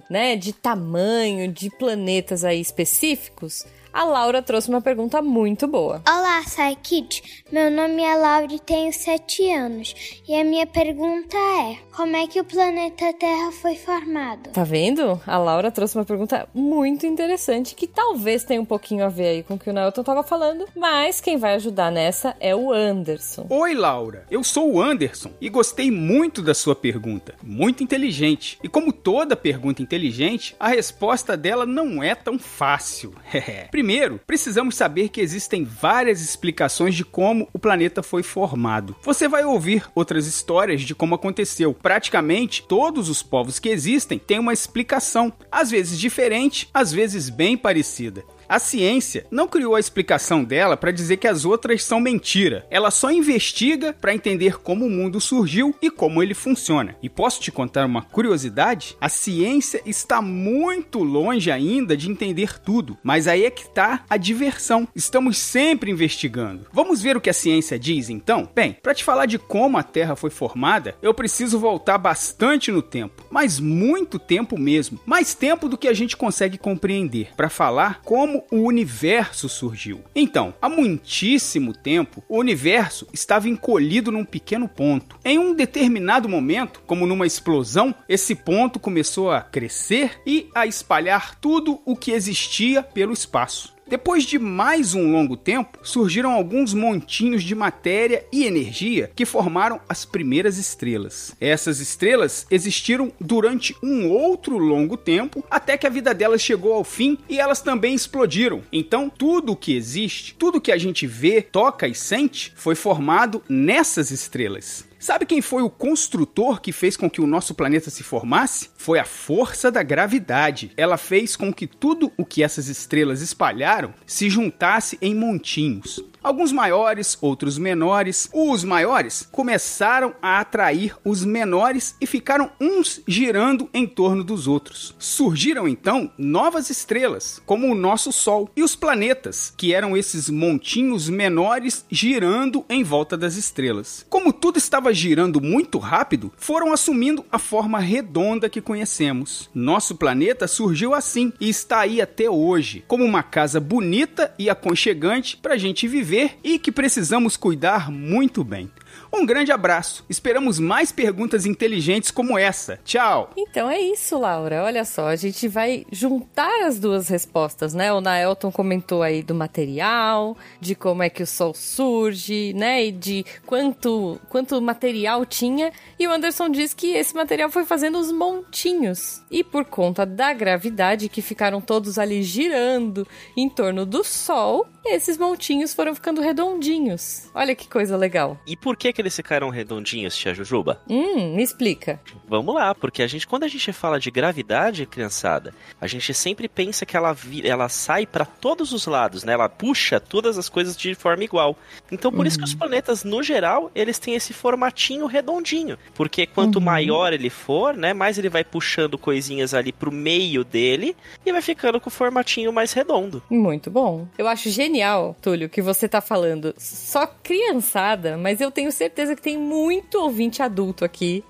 né, 0.09 0.35
de 0.35 0.53
tamanho, 0.53 1.51
de 1.51 1.69
planetas 1.69 2.43
aí 2.43 2.59
específicos, 2.59 3.65
a 3.95 4.03
Laura 4.03 4.41
trouxe 4.41 4.67
uma 4.67 4.81
pergunta 4.81 5.21
muito 5.21 5.65
boa. 5.67 6.01
Olá, 6.05 6.43
Saikid. 6.43 7.43
Meu 7.49 7.71
nome 7.71 8.03
é 8.03 8.13
Laura 8.17 8.53
e 8.53 8.59
tenho 8.59 8.91
7 8.91 9.49
anos. 9.51 10.21
E 10.27 10.35
a 10.35 10.43
minha 10.43 10.67
pergunta 10.67 11.37
é: 11.37 11.77
como 11.95 12.13
é 12.17 12.27
que 12.27 12.41
o 12.41 12.43
planeta 12.43 13.13
Terra 13.13 13.53
foi 13.53 13.75
formado? 13.75 14.49
Tá 14.49 14.65
vendo? 14.65 15.21
A 15.25 15.37
Laura 15.37 15.71
trouxe 15.71 15.97
uma 15.97 16.03
pergunta 16.03 16.45
muito 16.53 17.05
interessante 17.05 17.73
que 17.73 17.87
talvez 17.87 18.43
tenha 18.43 18.59
um 18.59 18.65
pouquinho 18.65 19.05
a 19.05 19.07
ver 19.07 19.27
aí 19.27 19.43
com 19.43 19.53
o 19.53 19.59
que 19.59 19.69
o 19.69 19.73
Nelton 19.73 20.03
tava 20.03 20.23
falando, 20.23 20.67
mas 20.75 21.21
quem 21.21 21.37
vai 21.37 21.53
ajudar 21.53 21.89
nessa 21.89 22.35
é 22.41 22.53
o 22.53 22.73
Anderson. 22.73 23.47
Oi, 23.49 23.73
Laura. 23.73 24.25
Eu 24.29 24.43
sou 24.43 24.73
o 24.73 24.81
Anderson 24.81 25.31
e 25.39 25.47
gostei 25.47 25.89
muito 25.89 26.41
da 26.41 26.53
sua 26.53 26.75
pergunta. 26.75 27.35
Muito 27.41 27.81
inteligente. 27.81 28.59
E 28.61 28.67
como 28.67 28.91
toda 28.91 29.37
pergunta 29.37 29.81
inteligente, 29.81 30.53
a 30.59 30.67
resposta 30.67 31.37
dela 31.37 31.65
não 31.65 32.03
é 32.03 32.13
tão 32.13 32.37
fácil. 32.37 33.15
Primeiro, 33.71 33.84
precisamos 34.25 34.75
saber 34.75 35.09
que 35.09 35.21
existem 35.21 35.63
várias 35.63 36.21
explicações 36.21 36.95
de 36.95 37.05
como 37.05 37.47
o 37.53 37.59
planeta 37.59 38.01
foi 38.01 38.23
formado. 38.23 38.95
Você 39.03 39.27
vai 39.27 39.45
ouvir 39.45 39.85
outras 39.93 40.27
histórias 40.27 40.81
de 40.81 40.95
como 40.95 41.15
aconteceu. 41.15 41.73
Praticamente 41.73 42.63
todos 42.67 43.09
os 43.09 43.21
povos 43.21 43.59
que 43.59 43.69
existem 43.69 44.17
têm 44.17 44.39
uma 44.39 44.53
explicação, 44.53 45.31
às 45.51 45.69
vezes 45.69 45.99
diferente, 45.99 46.69
às 46.73 46.91
vezes 46.91 47.29
bem 47.29 47.57
parecida. 47.57 48.23
A 48.47 48.59
ciência 48.59 49.25
não 49.31 49.47
criou 49.47 49.75
a 49.75 49.79
explicação 49.79 50.43
dela 50.43 50.77
para 50.77 50.91
dizer 50.91 51.17
que 51.17 51.27
as 51.27 51.45
outras 51.45 51.83
são 51.83 51.99
mentira. 51.99 52.65
Ela 52.69 52.91
só 52.91 53.11
investiga 53.11 53.93
para 53.93 54.13
entender 54.13 54.59
como 54.59 54.85
o 54.85 54.89
mundo 54.89 55.19
surgiu 55.19 55.75
e 55.81 55.89
como 55.89 56.21
ele 56.21 56.33
funciona. 56.33 56.95
E 57.01 57.09
posso 57.09 57.41
te 57.41 57.51
contar 57.51 57.85
uma 57.85 58.01
curiosidade? 58.01 58.95
A 59.01 59.09
ciência 59.09 59.81
está 59.85 60.21
muito 60.21 60.99
longe 61.03 61.49
ainda 61.49 61.97
de 61.97 62.09
entender 62.09 62.59
tudo, 62.59 62.97
mas 63.03 63.27
aí 63.27 63.45
é 63.45 63.49
que 63.49 63.63
está 63.63 64.03
a 64.09 64.17
diversão. 64.17 64.87
Estamos 64.95 65.37
sempre 65.37 65.91
investigando. 65.91 66.67
Vamos 66.71 67.01
ver 67.01 67.17
o 67.17 67.21
que 67.21 67.29
a 67.29 67.33
ciência 67.33 67.79
diz 67.79 68.09
então? 68.09 68.49
Bem, 68.53 68.77
para 68.81 68.93
te 68.93 69.03
falar 69.03 69.25
de 69.25 69.39
como 69.39 69.77
a 69.77 69.83
Terra 69.83 70.15
foi 70.15 70.29
formada, 70.29 70.95
eu 71.01 71.13
preciso 71.13 71.59
voltar 71.59 71.97
bastante 71.97 72.71
no 72.71 72.81
tempo, 72.81 73.25
mas 73.31 73.59
muito 73.59 74.19
tempo 74.19 74.57
mesmo, 74.57 74.99
mais 75.05 75.33
tempo 75.33 75.67
do 75.67 75.77
que 75.77 75.87
a 75.87 75.93
gente 75.93 76.15
consegue 76.15 76.57
compreender, 76.57 77.29
para 77.35 77.49
falar 77.49 78.01
como 78.03 78.34
como 78.35 78.45
o 78.51 78.67
universo 78.67 79.47
surgiu. 79.47 80.03
Então, 80.15 80.53
há 80.61 80.67
muitíssimo 80.67 81.73
tempo, 81.73 82.23
o 82.27 82.37
universo 82.39 83.07
estava 83.13 83.47
encolhido 83.47 84.11
num 84.11 84.25
pequeno 84.25 84.67
ponto. 84.67 85.17
Em 85.23 85.37
um 85.37 85.53
determinado 85.53 86.27
momento, 86.27 86.81
como 86.85 87.05
numa 87.05 87.25
explosão, 87.25 87.93
esse 88.09 88.35
ponto 88.35 88.79
começou 88.79 89.31
a 89.31 89.41
crescer 89.41 90.19
e 90.25 90.49
a 90.53 90.65
espalhar 90.65 91.35
tudo 91.39 91.81
o 91.85 91.95
que 91.95 92.11
existia 92.11 92.83
pelo 92.83 93.13
espaço. 93.13 93.74
Depois 93.87 94.23
de 94.23 94.39
mais 94.39 94.95
um 94.95 95.11
longo 95.11 95.37
tempo, 95.37 95.77
surgiram 95.83 96.31
alguns 96.31 96.73
montinhos 96.73 97.43
de 97.43 97.53
matéria 97.53 98.25
e 98.31 98.43
energia 98.43 99.11
que 99.15 99.25
formaram 99.25 99.79
as 99.87 100.03
primeiras 100.03 100.57
estrelas. 100.57 101.35
Essas 101.39 101.79
estrelas 101.79 102.47
existiram 102.49 103.11
durante 103.19 103.75
um 103.83 104.09
outro 104.09 104.57
longo 104.57 104.97
tempo 104.97 105.43
até 105.51 105.77
que 105.77 105.85
a 105.85 105.91
vida 105.91 106.15
delas 106.15 106.41
chegou 106.41 106.73
ao 106.73 106.83
fim 106.83 107.15
e 107.29 107.39
elas 107.39 107.61
também 107.61 107.93
explodiram. 107.93 108.63
Então, 108.73 109.07
tudo 109.07 109.51
o 109.51 109.55
que 109.55 109.75
existe, 109.75 110.33
tudo 110.33 110.59
que 110.59 110.71
a 110.71 110.77
gente 110.79 111.05
vê, 111.05 111.39
toca 111.39 111.87
e 111.87 111.93
sente, 111.93 112.53
foi 112.55 112.73
formado 112.73 113.43
nessas 113.47 114.09
estrelas. 114.09 114.87
Sabe 115.05 115.27
quem 115.27 115.39
foi 115.39 115.61
o 115.61 115.69
construtor 115.69 116.59
que 116.59 116.71
fez 116.71 116.97
com 116.97 117.07
que 117.07 117.21
o 117.21 117.27
nosso 117.27 117.53
planeta 117.53 117.91
se 117.91 118.01
formasse? 118.01 118.71
Foi 118.75 118.97
a 118.97 119.05
força 119.05 119.71
da 119.71 119.83
gravidade. 119.83 120.71
Ela 120.75 120.97
fez 120.97 121.35
com 121.35 121.53
que 121.53 121.67
tudo 121.67 122.11
o 122.17 122.25
que 122.25 122.41
essas 122.41 122.69
estrelas 122.69 123.21
espalharam 123.21 123.93
se 124.03 124.31
juntasse 124.31 124.97
em 124.99 125.13
montinhos. 125.13 126.03
Alguns 126.25 126.51
maiores, 126.51 127.15
outros 127.21 127.55
menores. 127.59 128.27
Os 128.33 128.63
maiores 128.63 129.29
começaram 129.31 130.15
a 130.19 130.39
atrair 130.39 130.95
os 131.05 131.23
menores 131.23 131.95
e 132.01 132.07
ficaram 132.07 132.49
uns 132.59 132.99
girando 133.07 133.69
em 133.71 133.85
torno 133.85 134.23
dos 134.23 134.47
outros. 134.47 134.95
Surgiram 134.97 135.67
então 135.67 136.11
novas 136.17 136.71
estrelas, 136.71 137.39
como 137.45 137.67
o 137.67 137.75
nosso 137.75 138.11
Sol, 138.11 138.49
e 138.55 138.63
os 138.63 138.75
planetas, 138.75 139.53
que 139.55 139.71
eram 139.71 139.95
esses 139.95 140.27
montinhos 140.27 141.09
menores 141.09 141.85
girando 141.91 142.65
em 142.67 142.83
volta 142.83 143.15
das 143.15 143.35
estrelas. 143.35 144.03
Como 144.09 144.33
tudo 144.33 144.57
estava 144.57 144.91
girando 144.91 145.39
muito 145.39 145.77
rápido, 145.77 146.33
foram 146.37 146.73
assumindo 146.73 147.23
a 147.31 147.37
forma 147.37 147.77
redonda 147.77 148.49
que 148.49 148.61
conhecemos. 148.61 149.47
Nosso 149.53 149.93
planeta 149.93 150.47
surgiu 150.47 150.95
assim 150.95 151.31
e 151.39 151.47
está 151.49 151.81
aí 151.81 152.01
até 152.01 152.27
hoje, 152.27 152.83
como 152.87 153.03
uma 153.03 153.21
casa 153.21 153.59
bonita 153.59 154.33
e 154.39 154.49
aconchegante 154.49 155.37
para 155.37 155.53
a 155.53 155.57
gente 155.57 155.87
viver 155.87 156.14
viver 156.15 156.39
e 156.43 156.57
que 156.57 156.71
precisamos 156.71 157.35
cuidar 157.35 157.91
muito 157.91 158.43
bem. 158.43 158.71
Um 159.11 159.25
grande 159.25 159.51
abraço. 159.51 160.05
Esperamos 160.09 160.59
mais 160.59 160.91
perguntas 160.91 161.45
inteligentes 161.45 162.11
como 162.11 162.37
essa. 162.37 162.79
Tchau. 162.83 163.29
Então 163.37 163.69
é 163.69 163.79
isso, 163.79 164.17
Laura. 164.17 164.63
Olha 164.63 164.83
só, 164.85 165.07
a 165.07 165.15
gente 165.15 165.47
vai 165.47 165.85
juntar 165.91 166.65
as 166.65 166.79
duas 166.79 167.07
respostas, 167.07 167.73
né? 167.73 167.93
O 167.93 168.01
Naelton 168.01 168.51
comentou 168.51 169.01
aí 169.03 169.23
do 169.23 169.33
material, 169.33 170.37
de 170.59 170.75
como 170.75 171.03
é 171.03 171.09
que 171.09 171.23
o 171.23 171.27
sol 171.27 171.53
surge, 171.53 172.53
né? 172.53 172.85
E 172.85 172.91
de 172.91 173.25
quanto 173.45 174.19
quanto 174.29 174.61
material 174.61 175.25
tinha. 175.25 175.71
E 175.97 176.07
o 176.07 176.11
Anderson 176.11 176.49
diz 176.49 176.73
que 176.73 176.93
esse 176.93 177.15
material 177.15 177.49
foi 177.49 177.65
fazendo 177.65 177.97
os 177.97 178.11
montinhos. 178.11 179.21
E 179.31 179.43
por 179.43 179.65
conta 179.65 180.05
da 180.05 180.33
gravidade 180.33 181.09
que 181.09 181.21
ficaram 181.21 181.61
todos 181.61 181.97
ali 181.97 182.23
girando 182.23 183.07
em 183.35 183.49
torno 183.49 183.85
do 183.85 184.03
sol, 184.03 184.67
esses 184.85 185.17
montinhos 185.17 185.73
foram 185.73 185.95
ficando 185.95 186.21
redondinhos. 186.21 187.29
Olha 187.33 187.55
que 187.55 187.67
coisa 187.67 187.97
legal. 187.97 188.37
E 188.45 188.55
por 188.55 188.77
que 188.85 188.93
que 188.93 189.01
eles 189.01 189.15
ficaram 189.15 189.49
redondinhos, 189.49 190.15
tia 190.15 190.33
Jujuba? 190.33 190.79
Hum, 190.87 191.35
me 191.35 191.41
explica. 191.41 191.99
Vamos 192.27 192.53
lá, 192.53 192.75
porque 192.75 193.01
a 193.01 193.07
gente, 193.07 193.25
quando 193.25 193.43
a 193.43 193.47
gente 193.47 193.73
fala 193.73 193.99
de 193.99 194.11
gravidade, 194.11 194.85
criançada, 194.85 195.53
a 195.81 195.87
gente 195.87 196.13
sempre 196.13 196.47
pensa 196.47 196.85
que 196.85 196.95
ela, 196.95 197.11
vi, 197.11 197.47
ela 197.47 197.67
sai 197.67 198.05
para 198.05 198.25
todos 198.25 198.71
os 198.73 198.85
lados, 198.85 199.23
né? 199.23 199.33
Ela 199.33 199.49
puxa 199.49 199.99
todas 199.99 200.37
as 200.37 200.49
coisas 200.49 200.77
de 200.77 200.93
forma 200.93 201.23
igual. 201.23 201.57
Então, 201.91 202.11
por 202.11 202.19
uhum. 202.19 202.25
isso 202.27 202.37
que 202.37 202.43
os 202.43 202.51
uhum. 202.51 202.59
planetas, 202.59 203.03
no 203.03 203.23
geral, 203.23 203.71
eles 203.73 203.97
têm 203.97 204.13
esse 204.13 204.33
formatinho 204.33 205.07
redondinho. 205.07 205.77
Porque 205.95 206.27
quanto 206.27 206.57
uhum. 206.57 206.65
maior 206.65 207.11
ele 207.11 207.29
for, 207.29 207.75
né, 207.75 207.93
mais 207.93 208.19
ele 208.19 208.29
vai 208.29 208.43
puxando 208.43 208.97
coisinhas 208.97 209.53
ali 209.53 209.71
pro 209.71 209.91
meio 209.91 210.43
dele 210.43 210.95
e 211.25 211.31
vai 211.31 211.41
ficando 211.41 211.79
com 211.81 211.89
o 211.89 211.91
formatinho 211.91 212.53
mais 212.53 212.71
redondo. 212.73 213.23
Muito 213.29 213.71
bom. 213.71 214.07
Eu 214.17 214.27
acho 214.27 214.49
genial, 214.49 215.15
Túlio, 215.21 215.49
que 215.49 215.61
você 215.61 215.87
tá 215.87 216.01
falando 216.01 216.53
só 216.57 217.07
criançada, 217.07 218.17
mas 218.17 218.41
eu 218.41 218.51
tenho 218.51 218.71
certeza 218.75 219.15
que 219.15 219.21
tem 219.21 219.37
muito 219.37 219.95
ouvinte 219.99 220.41
adulto 220.41 220.83
aqui 220.85 221.23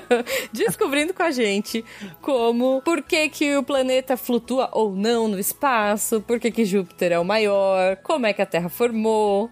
descobrindo 0.52 1.14
com 1.14 1.22
a 1.22 1.30
gente 1.30 1.84
como, 2.20 2.82
por 2.84 3.02
que 3.02 3.28
que 3.28 3.56
o 3.56 3.62
planeta 3.62 4.16
flutua 4.16 4.68
ou 4.72 4.94
não 4.94 5.28
no 5.28 5.38
espaço, 5.38 6.20
por 6.20 6.38
que 6.40 6.50
que 6.50 6.64
Júpiter 6.64 7.12
é 7.12 7.18
o 7.18 7.24
maior, 7.24 7.96
como 7.96 8.26
é 8.26 8.32
que 8.32 8.42
a 8.42 8.46
Terra 8.46 8.68
formou. 8.68 9.50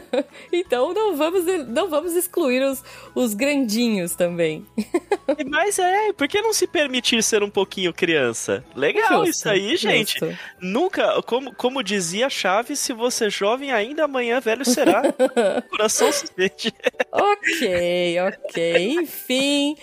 então 0.52 0.92
não 0.92 1.16
vamos, 1.16 1.44
não 1.68 1.88
vamos 1.88 2.14
excluir 2.14 2.62
os, 2.62 2.82
os 3.14 3.34
grandinhos 3.34 4.14
também. 4.14 4.66
Mas 5.46 5.78
é, 5.78 6.12
por 6.12 6.26
que 6.26 6.42
não 6.42 6.52
se 6.52 6.66
permitir 6.66 7.22
ser 7.22 7.42
um 7.42 7.50
pouquinho 7.50 7.92
criança? 7.92 8.64
Legal 8.74 9.26
justo, 9.26 9.30
isso 9.30 9.48
aí, 9.48 9.76
gente. 9.76 10.18
Justo. 10.18 10.38
Nunca, 10.60 11.22
como, 11.22 11.54
como 11.54 11.82
dizia 11.82 12.28
Chaves, 12.28 12.78
se 12.80 12.92
você 12.92 13.26
é 13.26 13.30
jovem 13.30 13.70
ainda, 13.70 14.04
amanhã 14.04 14.40
velho 14.40 14.64
será. 14.64 15.02
Coração 15.70 16.10
se 16.10 16.26
sente 16.26 16.72
ok, 17.12 18.20
ok. 18.20 18.92
Enfim. 19.02 19.76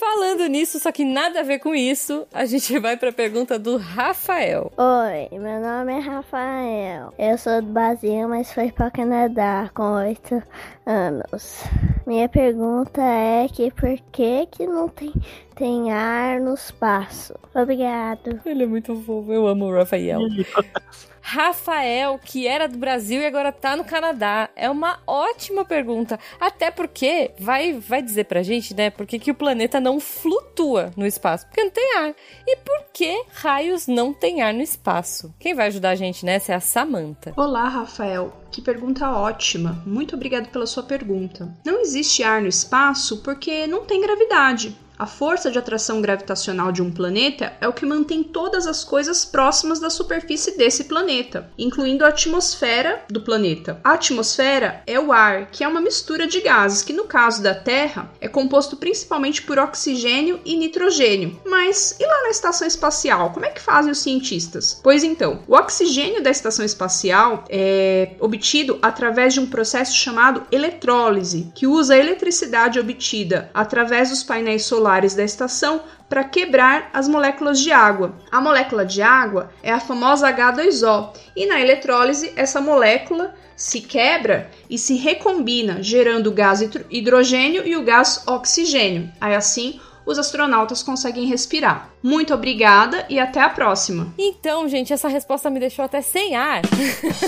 Falando 0.00 0.46
nisso, 0.46 0.78
só 0.78 0.90
que 0.90 1.04
nada 1.04 1.40
a 1.40 1.42
ver 1.42 1.58
com 1.58 1.74
isso, 1.74 2.26
a 2.32 2.46
gente 2.46 2.78
vai 2.78 2.96
para 2.96 3.10
a 3.10 3.12
pergunta 3.12 3.58
do 3.58 3.76
Rafael. 3.76 4.72
Oi, 4.78 5.38
meu 5.38 5.60
nome 5.60 5.92
é 5.92 5.98
Rafael. 5.98 7.12
Eu 7.18 7.36
sou 7.36 7.60
do 7.60 7.72
Brasil, 7.72 8.26
mas 8.28 8.52
fui 8.52 8.72
para 8.72 8.86
o 8.86 8.90
Canadá 8.90 9.68
com 9.74 9.96
oito 9.96 10.42
anos. 10.86 11.64
Minha 12.06 12.28
pergunta 12.28 13.02
é 13.02 13.46
que 13.48 13.70
por 13.72 13.94
que 14.10 14.46
que 14.46 14.66
não 14.66 14.88
tem, 14.88 15.12
tem 15.54 15.92
ar 15.92 16.40
no 16.40 16.54
espaço? 16.54 17.34
Obrigado. 17.54 18.40
Ele 18.46 18.62
é 18.62 18.66
muito 18.66 18.94
fofo, 19.02 19.32
eu 19.32 19.46
amo 19.46 19.66
o 19.66 19.74
Rafael. 19.74 20.20
Rafael, 21.20 22.18
que 22.22 22.46
era 22.46 22.66
do 22.66 22.78
Brasil 22.78 23.20
e 23.20 23.26
agora 23.26 23.52
tá 23.52 23.76
no 23.76 23.84
Canadá? 23.84 24.48
É 24.56 24.68
uma 24.68 24.98
ótima 25.06 25.64
pergunta. 25.64 26.18
Até 26.40 26.70
porque 26.70 27.32
vai, 27.38 27.72
vai 27.74 28.02
dizer 28.02 28.24
pra 28.24 28.42
gente, 28.42 28.74
né, 28.74 28.90
por 28.90 29.06
que, 29.06 29.30
o 29.30 29.34
planeta 29.34 29.80
não 29.80 30.00
flutua 30.00 30.90
no 30.96 31.06
espaço? 31.06 31.46
Porque 31.46 31.62
não 31.62 31.70
tem 31.70 31.96
ar. 31.98 32.14
E 32.46 32.56
por 32.56 32.84
que 32.92 33.24
raios 33.34 33.86
não 33.86 34.12
tem 34.12 34.42
ar 34.42 34.52
no 34.52 34.62
espaço? 34.62 35.32
Quem 35.38 35.54
vai 35.54 35.68
ajudar 35.68 35.90
a 35.90 35.94
gente 35.94 36.24
nessa 36.24 36.52
é 36.52 36.54
a 36.54 36.60
Samantha. 36.60 37.32
Olá, 37.36 37.68
Rafael. 37.68 38.32
Que 38.50 38.60
pergunta 38.60 39.08
ótima. 39.10 39.82
Muito 39.86 40.16
obrigado 40.16 40.48
pela 40.48 40.66
sua 40.66 40.82
pergunta. 40.82 41.54
Não 41.64 41.80
existe 41.80 42.22
ar 42.22 42.42
no 42.42 42.48
espaço 42.48 43.22
porque 43.22 43.66
não 43.66 43.84
tem 43.84 44.00
gravidade. 44.00 44.76
A 45.00 45.06
força 45.06 45.50
de 45.50 45.58
atração 45.58 46.02
gravitacional 46.02 46.70
de 46.70 46.82
um 46.82 46.90
planeta 46.90 47.54
é 47.58 47.66
o 47.66 47.72
que 47.72 47.86
mantém 47.86 48.22
todas 48.22 48.66
as 48.66 48.84
coisas 48.84 49.24
próximas 49.24 49.80
da 49.80 49.88
superfície 49.88 50.58
desse 50.58 50.84
planeta, 50.84 51.50
incluindo 51.56 52.04
a 52.04 52.08
atmosfera 52.08 53.02
do 53.08 53.22
planeta. 53.22 53.80
A 53.82 53.94
atmosfera 53.94 54.82
é 54.86 55.00
o 55.00 55.10
ar, 55.10 55.50
que 55.50 55.64
é 55.64 55.68
uma 55.68 55.80
mistura 55.80 56.26
de 56.26 56.42
gases, 56.42 56.82
que 56.82 56.92
no 56.92 57.04
caso 57.04 57.42
da 57.42 57.54
Terra 57.54 58.12
é 58.20 58.28
composto 58.28 58.76
principalmente 58.76 59.40
por 59.40 59.58
oxigênio 59.58 60.38
e 60.44 60.54
nitrogênio. 60.54 61.40
Mas 61.46 61.96
e 61.98 62.04
lá 62.04 62.24
na 62.24 62.28
estação 62.28 62.68
espacial? 62.68 63.30
Como 63.30 63.46
é 63.46 63.48
que 63.48 63.62
fazem 63.62 63.92
os 63.92 64.00
cientistas? 64.00 64.78
Pois 64.82 65.02
então, 65.02 65.42
o 65.48 65.54
oxigênio 65.54 66.22
da 66.22 66.28
estação 66.28 66.62
espacial 66.62 67.46
é 67.48 68.16
obtido 68.20 68.78
através 68.82 69.32
de 69.32 69.40
um 69.40 69.46
processo 69.46 69.96
chamado 69.96 70.46
eletrólise, 70.52 71.50
que 71.54 71.66
usa 71.66 71.94
a 71.94 71.98
eletricidade 71.98 72.78
obtida 72.78 73.50
através 73.54 74.10
dos 74.10 74.22
painéis 74.22 74.66
solares 74.66 74.89
da 75.14 75.22
estação 75.22 75.82
para 76.08 76.24
quebrar 76.24 76.90
as 76.92 77.06
moléculas 77.06 77.60
de 77.60 77.70
água. 77.70 78.14
A 78.30 78.40
molécula 78.40 78.84
de 78.84 79.00
água 79.00 79.52
é 79.62 79.72
a 79.72 79.78
famosa 79.78 80.32
H2O, 80.32 81.10
e 81.36 81.46
na 81.46 81.60
eletrólise 81.60 82.32
essa 82.34 82.60
molécula 82.60 83.34
se 83.54 83.80
quebra 83.80 84.50
e 84.68 84.76
se 84.76 84.96
recombina, 84.96 85.82
gerando 85.82 86.28
o 86.28 86.32
gás 86.32 86.60
hidrogênio 86.90 87.64
e 87.64 87.76
o 87.76 87.84
gás 87.84 88.24
oxigênio. 88.26 89.12
Aí 89.20 89.34
assim 89.34 89.80
os 90.04 90.18
astronautas 90.18 90.82
conseguem 90.82 91.26
respirar. 91.26 91.90
Muito 92.02 92.32
obrigada 92.32 93.04
e 93.08 93.18
até 93.18 93.40
a 93.40 93.48
próxima. 93.48 94.12
Então, 94.18 94.68
gente, 94.68 94.92
essa 94.92 95.08
resposta 95.08 95.50
me 95.50 95.60
deixou 95.60 95.84
até 95.84 96.00
sem 96.00 96.34
ar. 96.34 96.62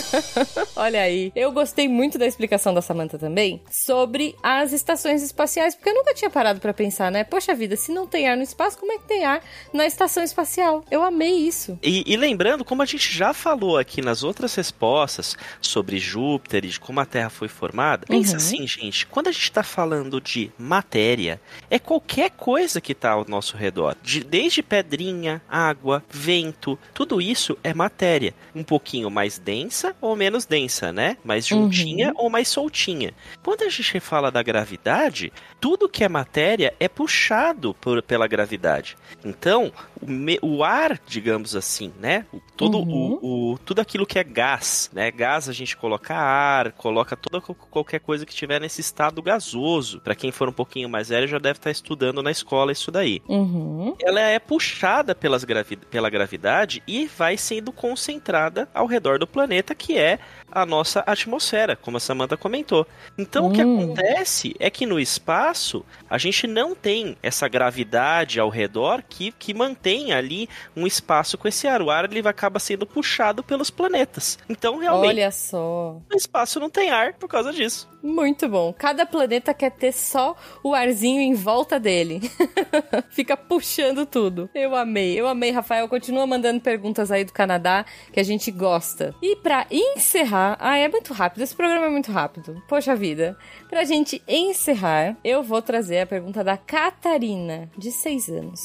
Olha 0.74 1.02
aí. 1.02 1.30
Eu 1.36 1.52
gostei 1.52 1.88
muito 1.88 2.18
da 2.18 2.26
explicação 2.26 2.72
da 2.72 2.80
Samantha 2.80 3.18
também 3.18 3.60
sobre 3.70 4.34
as 4.42 4.72
estações 4.72 5.22
espaciais, 5.22 5.74
porque 5.74 5.90
eu 5.90 5.94
nunca 5.94 6.14
tinha 6.14 6.30
parado 6.30 6.60
para 6.60 6.72
pensar, 6.72 7.10
né? 7.10 7.24
Poxa 7.24 7.54
vida, 7.54 7.76
se 7.76 7.92
não 7.92 8.06
tem 8.06 8.28
ar 8.28 8.36
no 8.36 8.42
espaço, 8.42 8.78
como 8.78 8.92
é 8.92 8.98
que 8.98 9.06
tem 9.06 9.24
ar 9.24 9.42
na 9.72 9.86
estação 9.86 10.22
espacial? 10.22 10.84
Eu 10.90 11.02
amei 11.02 11.34
isso. 11.34 11.78
E, 11.82 12.02
e 12.06 12.16
lembrando, 12.16 12.64
como 12.64 12.82
a 12.82 12.86
gente 12.86 13.14
já 13.14 13.34
falou 13.34 13.76
aqui 13.76 14.00
nas 14.00 14.22
outras 14.22 14.54
respostas 14.54 15.36
sobre 15.60 15.98
Júpiter 15.98 16.64
e 16.64 16.68
de 16.68 16.80
como 16.80 17.00
a 17.00 17.04
Terra 17.04 17.30
foi 17.30 17.48
formada, 17.48 18.06
pensa 18.06 18.32
uhum. 18.32 18.36
assim, 18.36 18.66
gente, 18.66 19.06
quando 19.06 19.28
a 19.28 19.32
gente 19.32 19.44
está 19.44 19.62
falando 19.62 20.20
de 20.20 20.50
matéria, 20.58 21.40
é 21.68 21.78
qualquer 21.78 22.30
coisa 22.30 22.80
que 22.80 22.92
está 22.92 23.10
ao 23.10 23.26
nosso 23.28 23.56
redor. 23.56 23.96
De, 24.02 24.24
desde 24.24 24.61
pedrinha, 24.62 25.42
água, 25.48 26.02
vento, 26.08 26.78
tudo 26.94 27.20
isso 27.20 27.58
é 27.62 27.74
matéria. 27.74 28.34
Um 28.54 28.62
pouquinho 28.62 29.10
mais 29.10 29.38
densa 29.38 29.94
ou 30.00 30.16
menos 30.16 30.46
densa, 30.46 30.92
né? 30.92 31.16
Mais 31.24 31.46
juntinha 31.46 32.08
uhum. 32.10 32.24
ou 32.24 32.30
mais 32.30 32.48
soltinha. 32.48 33.12
Quando 33.42 33.62
a 33.62 33.68
gente 33.68 34.00
fala 34.00 34.30
da 34.30 34.42
gravidade, 34.42 35.32
tudo 35.60 35.88
que 35.88 36.04
é 36.04 36.08
matéria 36.08 36.74
é 36.78 36.88
puxado 36.88 37.74
por, 37.74 38.02
pela 38.02 38.26
gravidade. 38.26 38.96
Então, 39.24 39.72
o, 40.00 40.10
me, 40.10 40.38
o 40.40 40.64
ar, 40.64 41.00
digamos 41.06 41.54
assim, 41.54 41.92
né? 42.00 42.24
Todo 42.56 42.78
uhum. 42.78 43.18
o, 43.20 43.52
o, 43.52 43.58
tudo 43.58 43.80
aquilo 43.80 44.06
que 44.06 44.18
é 44.18 44.24
gás, 44.24 44.90
né? 44.92 45.10
Gás 45.10 45.48
a 45.48 45.52
gente 45.52 45.76
coloca 45.76 46.14
ar, 46.14 46.72
coloca 46.72 47.16
toda 47.16 47.40
qualquer 47.40 48.00
coisa 48.00 48.24
que 48.24 48.34
tiver 48.34 48.60
nesse 48.60 48.80
estado 48.80 49.20
gasoso. 49.22 50.00
Para 50.00 50.14
quem 50.14 50.30
for 50.30 50.48
um 50.48 50.52
pouquinho 50.52 50.88
mais 50.88 51.08
velho 51.08 51.26
já 51.26 51.38
deve 51.38 51.58
estar 51.58 51.70
estudando 51.70 52.22
na 52.22 52.30
escola 52.30 52.52
escola 52.52 52.72
isso 52.72 52.90
daí. 52.90 53.22
Uhum. 53.28 53.94
Ela 54.00 54.20
é 54.20 54.38
puxada 54.52 55.14
pelas 55.14 55.44
gravi 55.44 55.76
pela 55.76 56.10
gravidade 56.10 56.82
e 56.86 57.06
vai 57.06 57.38
sendo 57.38 57.72
concentrada 57.72 58.68
ao 58.74 58.84
redor 58.84 59.18
do 59.18 59.26
planeta, 59.26 59.74
que 59.74 59.96
é 59.96 60.18
a 60.54 60.64
nossa 60.66 61.02
atmosfera, 61.06 61.74
como 61.76 61.96
a 61.96 62.00
Samantha 62.00 62.36
comentou. 62.36 62.86
Então, 63.18 63.46
o 63.48 63.52
que 63.52 63.64
Hum. 63.64 63.82
acontece 63.84 64.54
é 64.58 64.68
que 64.70 64.86
no 64.86 65.00
espaço 65.00 65.84
a 66.08 66.18
gente 66.18 66.46
não 66.46 66.74
tem 66.74 67.16
essa 67.22 67.48
gravidade 67.48 68.38
ao 68.38 68.48
redor 68.48 69.02
que, 69.08 69.32
que 69.32 69.54
mantém 69.54 70.12
ali 70.12 70.48
um 70.76 70.86
espaço 70.86 71.36
com 71.38 71.48
esse 71.48 71.66
ar. 71.66 71.80
O 71.82 71.90
ar 71.90 72.04
ele 72.10 72.26
acaba 72.28 72.58
sendo 72.58 72.86
puxado 72.86 73.42
pelos 73.42 73.70
planetas. 73.70 74.38
Então, 74.48 74.78
realmente, 74.78 75.10
Olha 75.10 75.30
só. 75.30 76.00
o 76.12 76.16
espaço 76.16 76.60
não 76.60 76.68
tem 76.70 76.90
ar 76.90 77.14
por 77.14 77.28
causa 77.28 77.52
disso. 77.52 77.88
Muito 78.02 78.48
bom. 78.48 78.72
Cada 78.76 79.06
planeta 79.06 79.54
quer 79.54 79.70
ter 79.70 79.92
só 79.92 80.36
o 80.62 80.74
arzinho 80.74 81.20
em 81.20 81.34
volta 81.34 81.78
dele. 81.78 82.20
Fica 83.10 83.36
puxando 83.36 84.04
tudo. 84.04 84.50
Eu 84.52 84.74
amei, 84.74 85.18
eu 85.18 85.28
amei, 85.28 85.52
Rafael. 85.52 85.88
Continua 85.88 86.26
mandando 86.26 86.60
perguntas 86.60 87.12
aí 87.12 87.24
do 87.24 87.32
Canadá 87.32 87.84
que 88.12 88.18
a 88.18 88.24
gente 88.24 88.50
gosta. 88.50 89.14
E 89.22 89.36
pra 89.36 89.66
encerrar, 89.70 90.41
ah, 90.58 90.76
é 90.76 90.88
muito 90.88 91.12
rápido. 91.12 91.42
Esse 91.42 91.54
programa 91.54 91.86
é 91.86 91.90
muito 91.90 92.10
rápido. 92.10 92.62
Poxa 92.68 92.94
vida. 92.94 93.36
Pra 93.68 93.84
gente 93.84 94.22
encerrar, 94.26 95.16
eu 95.24 95.42
vou 95.42 95.60
trazer 95.62 96.00
a 96.00 96.06
pergunta 96.06 96.42
da 96.42 96.56
Catarina, 96.56 97.70
de 97.76 97.90
6 97.90 98.28
anos. 98.28 98.60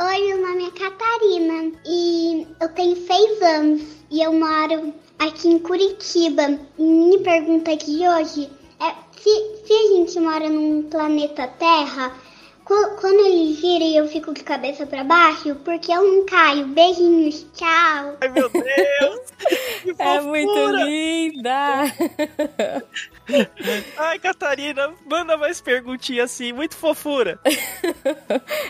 Oi, 0.00 0.26
meu 0.26 0.48
nome 0.48 0.66
é 0.66 0.70
Catarina 0.70 1.72
e 1.86 2.46
eu 2.60 2.68
tenho 2.70 2.96
seis 2.96 3.42
anos 3.42 3.82
e 4.10 4.22
eu 4.22 4.32
moro 4.32 4.92
aqui 5.18 5.48
em 5.48 5.58
Curitiba. 5.58 6.58
E 6.78 6.82
minha 6.82 7.20
pergunta 7.20 7.70
aqui 7.70 8.00
hoje 8.08 8.50
é 8.80 8.94
se, 9.20 9.66
se 9.66 9.72
a 9.72 9.96
gente 9.96 10.18
mora 10.18 10.48
num 10.48 10.84
planeta 10.84 11.46
Terra, 11.46 12.10
quando 12.64 13.26
ele 13.26 13.54
gira 13.54 13.84
e 13.84 13.96
eu 13.96 14.08
fico 14.08 14.32
de 14.32 14.42
cabeça 14.42 14.86
pra 14.86 15.04
baixo, 15.04 15.54
porque 15.64 15.92
eu 15.92 16.02
não 16.02 16.26
caio. 16.26 16.66
Beijinhos, 16.68 17.46
tchau. 17.54 18.16
Ai, 18.20 18.28
meu 18.28 18.48
Deus! 18.48 19.32
Que 19.82 19.94
É 19.98 20.20
muito 20.20 20.68
linda! 20.84 21.82
Ai, 23.96 24.18
Catarina, 24.18 24.92
manda 25.04 25.36
mais 25.36 25.60
perguntinha 25.60 26.24
assim, 26.24 26.52
muito 26.52 26.76
fofura. 26.76 27.38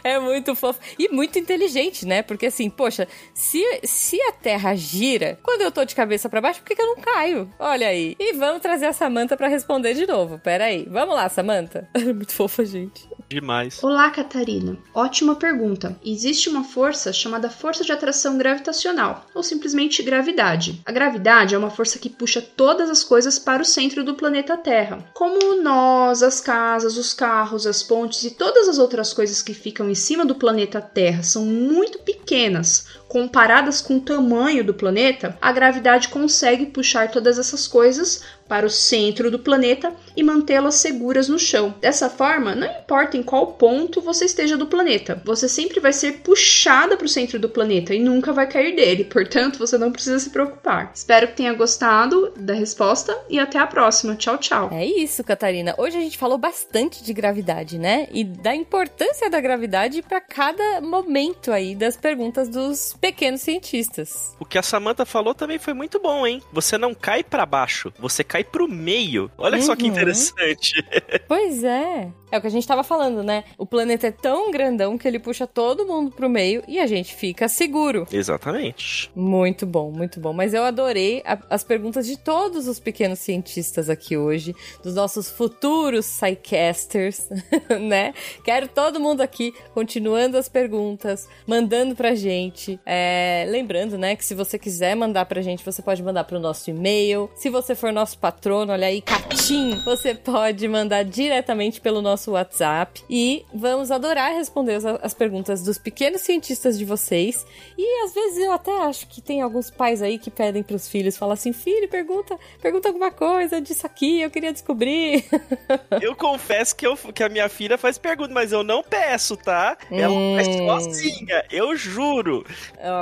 É 0.04 0.18
muito 0.18 0.54
fofo. 0.54 0.80
E 0.98 1.08
muito 1.08 1.38
inteligente, 1.38 2.06
né? 2.06 2.22
Porque 2.22 2.46
assim, 2.46 2.68
poxa, 2.68 3.06
se, 3.34 3.62
se 3.84 4.20
a 4.22 4.32
Terra 4.32 4.74
gira, 4.74 5.38
quando 5.42 5.62
eu 5.62 5.70
tô 5.70 5.84
de 5.84 5.94
cabeça 5.94 6.28
pra 6.28 6.40
baixo, 6.40 6.60
por 6.60 6.66
que, 6.66 6.74
que 6.74 6.82
eu 6.82 6.86
não 6.86 6.96
caio? 6.96 7.48
Olha 7.58 7.86
aí. 7.86 8.16
E 8.18 8.32
vamos 8.32 8.60
trazer 8.60 8.86
a 8.86 8.92
Samantha 8.92 9.36
pra 9.36 9.48
responder 9.48 9.94
de 9.94 10.06
novo. 10.06 10.38
Pera 10.38 10.64
aí. 10.64 10.86
Vamos 10.90 11.14
lá, 11.14 11.28
Samantha. 11.28 11.88
muito 11.94 12.32
fofa, 12.32 12.64
gente. 12.64 13.08
Demais. 13.28 13.81
Olá, 13.82 14.10
Catarina. 14.10 14.78
Ótima 14.94 15.34
pergunta. 15.34 15.98
Existe 16.04 16.48
uma 16.48 16.62
força 16.62 17.12
chamada 17.12 17.50
força 17.50 17.82
de 17.82 17.90
atração 17.90 18.38
gravitacional, 18.38 19.26
ou 19.34 19.42
simplesmente 19.42 20.04
gravidade. 20.04 20.80
A 20.86 20.92
gravidade 20.92 21.56
é 21.56 21.58
uma 21.58 21.68
força 21.68 21.98
que 21.98 22.08
puxa 22.08 22.40
todas 22.40 22.88
as 22.88 23.02
coisas 23.02 23.40
para 23.40 23.60
o 23.60 23.64
centro 23.64 24.04
do 24.04 24.14
planeta 24.14 24.56
Terra, 24.56 25.04
como 25.12 25.60
nós, 25.60 26.22
as 26.22 26.40
casas, 26.40 26.96
os 26.96 27.12
carros, 27.12 27.66
as 27.66 27.82
pontes 27.82 28.22
e 28.22 28.30
todas 28.30 28.68
as 28.68 28.78
outras 28.78 29.12
coisas 29.12 29.42
que 29.42 29.52
ficam 29.52 29.90
em 29.90 29.96
cima 29.96 30.24
do 30.24 30.36
planeta 30.36 30.80
Terra 30.80 31.24
são 31.24 31.44
muito 31.44 31.98
pequenas. 31.98 32.86
Comparadas 33.08 33.80
com 33.80 33.96
o 33.96 34.00
tamanho 34.00 34.64
do 34.64 34.72
planeta, 34.72 35.36
a 35.42 35.50
gravidade 35.50 36.08
consegue 36.08 36.66
puxar 36.66 37.10
todas 37.10 37.36
essas 37.36 37.66
coisas 37.66 38.22
para 38.52 38.66
o 38.66 38.70
centro 38.70 39.30
do 39.30 39.38
planeta 39.38 39.94
e 40.14 40.22
mantê-las 40.22 40.74
seguras 40.74 41.26
no 41.26 41.38
chão. 41.38 41.74
Dessa 41.80 42.10
forma, 42.10 42.54
não 42.54 42.66
importa 42.66 43.16
em 43.16 43.22
qual 43.22 43.46
ponto 43.54 44.02
você 44.02 44.26
esteja 44.26 44.58
do 44.58 44.66
planeta, 44.66 45.22
você 45.24 45.48
sempre 45.48 45.80
vai 45.80 45.90
ser 45.90 46.18
puxada 46.18 46.94
para 46.94 47.06
o 47.06 47.08
centro 47.08 47.38
do 47.38 47.48
planeta 47.48 47.94
e 47.94 47.98
nunca 47.98 48.30
vai 48.30 48.46
cair 48.46 48.76
dele, 48.76 49.04
portanto, 49.04 49.58
você 49.58 49.78
não 49.78 49.90
precisa 49.90 50.18
se 50.18 50.28
preocupar. 50.28 50.92
Espero 50.94 51.28
que 51.28 51.36
tenha 51.36 51.54
gostado 51.54 52.30
da 52.36 52.52
resposta 52.52 53.18
e 53.30 53.38
até 53.38 53.58
a 53.58 53.66
próxima. 53.66 54.16
Tchau, 54.16 54.36
tchau. 54.36 54.68
É 54.70 54.84
isso, 54.84 55.24
Catarina. 55.24 55.74
Hoje 55.78 55.96
a 55.96 56.02
gente 56.02 56.18
falou 56.18 56.36
bastante 56.36 57.02
de 57.02 57.14
gravidade, 57.14 57.78
né? 57.78 58.06
E 58.12 58.22
da 58.22 58.54
importância 58.54 59.30
da 59.30 59.40
gravidade 59.40 60.02
pra 60.02 60.20
cada 60.20 60.82
momento 60.82 61.50
aí 61.50 61.74
das 61.74 61.96
perguntas 61.96 62.50
dos 62.50 62.94
pequenos 63.00 63.40
cientistas. 63.40 64.36
O 64.38 64.44
que 64.44 64.58
a 64.58 64.62
Samantha 64.62 65.06
falou 65.06 65.34
também 65.34 65.58
foi 65.58 65.72
muito 65.72 65.98
bom, 65.98 66.26
hein? 66.26 66.42
Você 66.52 66.76
não 66.76 66.92
cai 66.92 67.24
pra 67.24 67.46
baixo, 67.46 67.90
você 67.98 68.22
cai 68.22 68.41
pro 68.44 68.68
meio. 68.68 69.30
Olha 69.38 69.60
só 69.62 69.74
que 69.76 69.84
Uhum. 69.84 69.90
interessante. 69.90 70.72
Pois 71.28 71.62
é. 71.64 72.10
É 72.30 72.38
o 72.38 72.40
que 72.40 72.46
a 72.46 72.50
gente 72.50 72.66
tava 72.66 72.82
falando, 72.82 73.22
né? 73.22 73.44
O 73.58 73.66
planeta 73.66 74.06
é 74.06 74.10
tão 74.10 74.50
grandão 74.50 74.96
que 74.96 75.06
ele 75.06 75.18
puxa 75.18 75.46
todo 75.46 75.86
mundo 75.86 76.10
pro 76.10 76.28
meio 76.30 76.62
e 76.66 76.78
a 76.78 76.86
gente 76.86 77.14
fica 77.14 77.46
seguro. 77.48 78.06
Exatamente. 78.10 79.10
Muito 79.14 79.66
bom, 79.66 79.90
muito 79.90 80.18
bom. 80.18 80.32
Mas 80.32 80.54
eu 80.54 80.62
adorei 80.64 81.22
a- 81.26 81.38
as 81.50 81.62
perguntas 81.62 82.06
de 82.06 82.16
todos 82.18 82.66
os 82.68 82.80
pequenos 82.80 83.18
cientistas 83.18 83.90
aqui 83.90 84.16
hoje, 84.16 84.54
dos 84.82 84.94
nossos 84.94 85.30
futuros 85.30 86.06
Psycasters, 86.06 87.28
né? 87.80 88.14
Quero 88.44 88.68
todo 88.68 88.98
mundo 89.00 89.20
aqui 89.20 89.54
continuando 89.74 90.36
as 90.38 90.48
perguntas, 90.48 91.28
mandando 91.46 91.94
pra 91.94 92.14
gente. 92.14 92.80
É, 92.86 93.44
lembrando, 93.48 93.96
né, 93.98 94.16
que 94.16 94.24
se 94.24 94.34
você 94.34 94.58
quiser 94.58 94.94
mandar 94.94 95.26
pra 95.26 95.42
gente, 95.42 95.64
você 95.64 95.82
pode 95.82 96.02
mandar 96.02 96.24
pro 96.24 96.38
nosso 96.40 96.70
e-mail. 96.70 97.30
Se 97.34 97.48
você 97.50 97.74
for 97.74 97.92
nosso 97.92 98.18
patrono, 98.32 98.72
olha 98.72 98.86
aí, 98.86 99.00
Catim, 99.02 99.78
você 99.84 100.14
pode 100.14 100.66
mandar 100.66 101.04
diretamente 101.04 101.80
pelo 101.80 102.00
nosso 102.00 102.32
WhatsApp. 102.32 103.02
E 103.08 103.44
vamos 103.54 103.90
adorar 103.90 104.32
responder 104.32 104.74
as, 104.76 104.84
as 104.84 105.14
perguntas 105.14 105.62
dos 105.62 105.78
pequenos 105.78 106.22
cientistas 106.22 106.78
de 106.78 106.84
vocês. 106.84 107.44
E 107.76 108.04
às 108.04 108.14
vezes 108.14 108.38
eu 108.38 108.52
até 108.52 108.72
acho 108.82 109.06
que 109.08 109.20
tem 109.20 109.42
alguns 109.42 109.70
pais 109.70 110.00
aí 110.02 110.18
que 110.18 110.30
pedem 110.30 110.62
pros 110.62 110.88
filhos, 110.88 111.16
falam 111.16 111.34
assim, 111.34 111.52
filho, 111.52 111.88
pergunta, 111.88 112.38
pergunta 112.60 112.88
alguma 112.88 113.10
coisa 113.10 113.60
disso 113.60 113.86
aqui, 113.86 114.20
eu 114.20 114.30
queria 114.30 114.52
descobrir. 114.52 115.24
Eu 116.00 116.16
confesso 116.16 116.74
que, 116.74 116.86
eu, 116.86 116.96
que 116.96 117.22
a 117.22 117.28
minha 117.28 117.48
filha 117.48 117.76
faz 117.78 117.96
pergunta, 117.98 118.32
mas 118.32 118.50
eu 118.52 118.62
não 118.64 118.82
peço, 118.82 119.36
tá? 119.36 119.76
Ela 119.90 120.12
Hum. 120.12 120.34
faz 120.34 120.46
sozinha, 120.56 121.44
eu 121.50 121.76
juro. 121.76 122.44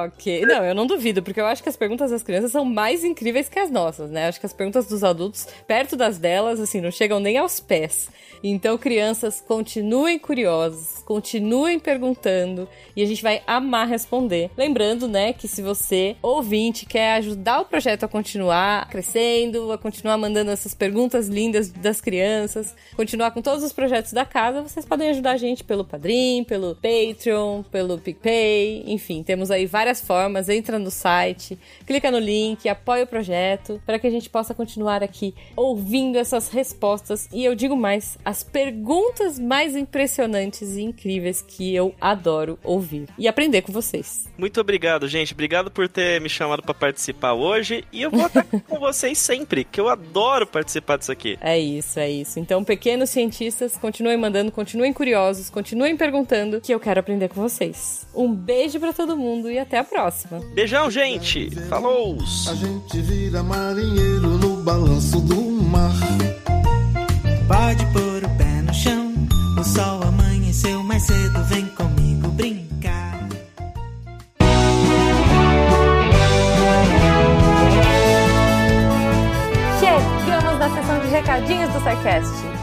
ok. 0.07 0.43
Não, 0.45 0.65
eu 0.65 0.75
não 0.75 0.87
duvido, 0.87 1.23
porque 1.23 1.41
eu 1.41 1.47
acho 1.47 1.63
que 1.63 1.69
as 1.69 1.77
perguntas 1.77 2.11
das 2.11 2.23
crianças 2.23 2.53
são 2.53 2.65
mais 2.65 3.05
incríveis 3.05 3.49
que 3.49 3.59
as 3.59 3.71
nossas, 3.71 4.11
né? 4.11 4.29
Acho 4.29 4.41
que 4.41 4.47
as 4.47 4.53
perguntas 4.53 4.87
dos 4.87 5.03
adultos, 5.05 5.20
perto 5.67 5.97
das 5.97 6.19
delas, 6.19 6.61
assim, 6.61 6.81
não 6.81 6.91
chegam 6.91 7.21
nem 7.21 7.37
aos 7.37 7.61
pés. 7.61 8.09
Então, 8.43 8.79
crianças, 8.79 9.43
continuem 9.47 10.19
curiosas, 10.19 11.03
continuem 11.05 11.79
perguntando 11.79 12.67
e 12.97 13.03
a 13.03 13.07
gente 13.07 13.23
vai 13.23 13.43
amar 13.47 13.87
responder. 13.87 14.51
Lembrando, 14.57 15.07
né, 15.07 15.35
que 15.35 15.47
se 15.47 15.61
você, 15.61 16.17
ouvinte, 16.23 16.87
quer 16.87 17.15
ajudar 17.17 17.61
o 17.61 17.65
projeto 17.67 18.05
a 18.05 18.09
continuar 18.09 18.89
crescendo, 18.89 19.71
a 19.71 19.77
continuar 19.77 20.17
mandando 20.17 20.51
essas 20.51 20.75
perguntas 20.75 21.29
lindas 21.29 21.71
das 21.71 22.01
crianças, 22.01 22.75
continuar 22.97 23.31
com 23.33 23.43
todos 23.43 23.63
os 23.63 23.73
projetos 23.73 24.13
da 24.13 24.25
casa, 24.25 24.63
vocês 24.63 24.87
podem 24.87 25.11
ajudar 25.11 25.33
a 25.33 25.37
gente 25.37 25.63
pelo 25.63 25.85
Padrim, 25.85 26.43
pelo 26.45 26.77
Patreon, 26.77 27.63
pelo 27.65 27.99
PicPay, 27.99 28.85
enfim, 28.87 29.23
temos 29.23 29.51
aí 29.51 29.67
várias 29.67 30.01
formas. 30.01 30.49
Entra 30.49 30.79
no 30.79 30.91
site, 30.91 31.59
clica 31.87 32.11
no 32.11 32.19
link, 32.19 32.69
apoia 32.69 33.05
o 33.05 33.07
projeto 33.07 33.81
para 33.85 33.99
que 33.99 34.07
a 34.07 34.11
gente 34.11 34.31
possa 34.31 34.55
continuar 34.55 35.00
aqui 35.05 35.35
ouvindo 35.57 36.19
essas 36.19 36.49
respostas 36.49 37.29
e 37.33 37.45
eu 37.45 37.55
digo 37.55 37.77
mais, 37.77 38.19
as 38.25 38.43
perguntas 38.43 39.39
mais 39.39 39.77
impressionantes 39.77 40.77
e 40.77 40.83
incríveis 40.83 41.43
que 41.43 41.75
eu 41.75 41.95
adoro 42.01 42.59
ouvir 42.63 43.09
e 43.19 43.29
aprender 43.29 43.63
com 43.63 43.73
vocês. 43.73 44.29
Muito 44.37 44.61
obrigado, 44.61 45.07
gente. 45.07 45.33
Obrigado 45.33 45.71
por 45.71 45.89
ter 45.89 46.21
me 46.21 46.29
chamado 46.29 46.63
pra 46.63 46.75
participar 46.75 47.35
hoje. 47.35 47.85
E 47.93 48.03
eu 48.03 48.11
vou 48.11 48.27
estar 48.27 48.45
com 48.69 48.79
vocês 48.79 49.19
sempre, 49.19 49.65
que 49.65 49.81
eu 49.81 49.89
adoro 49.89 50.47
participar 50.47 50.99
disso 50.99 51.13
aqui. 51.13 51.39
É 51.41 51.59
isso, 51.59 51.99
é 51.99 52.11
isso. 52.11 52.39
Então, 52.39 52.65
pequenos 52.65 53.11
cientistas, 53.11 53.77
continuem 53.77 54.17
mandando, 54.17 54.51
continuem 54.51 54.93
curiosos, 54.93 55.51
continuem 55.51 55.97
perguntando, 55.97 56.61
que 56.61 56.73
eu 56.73 56.81
quero 56.81 57.01
aprender 57.01 57.29
com 57.29 57.41
vocês. 57.41 58.07
Um 58.15 58.33
beijo 58.33 58.81
pra 58.81 58.93
todo 58.93 59.17
mundo 59.17 59.51
e 59.51 59.59
até 59.59 59.79
a 59.79 59.85
próxima. 59.85 60.41
Beijão, 60.55 60.91
gente. 60.91 61.51
Falou! 61.69 62.17
A 62.49 62.55
gente 62.55 63.01
vira 63.03 63.43
marinheiro 63.43 64.39
no 64.39 64.63
balanço 64.91 65.21
do 65.21 65.41
mar. 65.63 65.95
Pode 67.47 67.87
pôr 67.87 68.25
o 68.25 68.37
pé 68.37 68.63
no 68.63 68.75
chão. 68.75 69.15
O 69.59 69.65
sol 69.65 70.03
amanheceu 70.03 70.83
mais 70.83 71.05
cedo, 71.05 71.45
vem 71.45 71.67
comigo 71.69 72.29
brincar. 72.31 73.21
Chegamos 79.79 80.59
na 80.59 80.75
sessão 80.75 81.01
de 81.01 81.07
recadinhos 81.09 81.73
do 81.73 81.81
SciCast. 81.81 82.60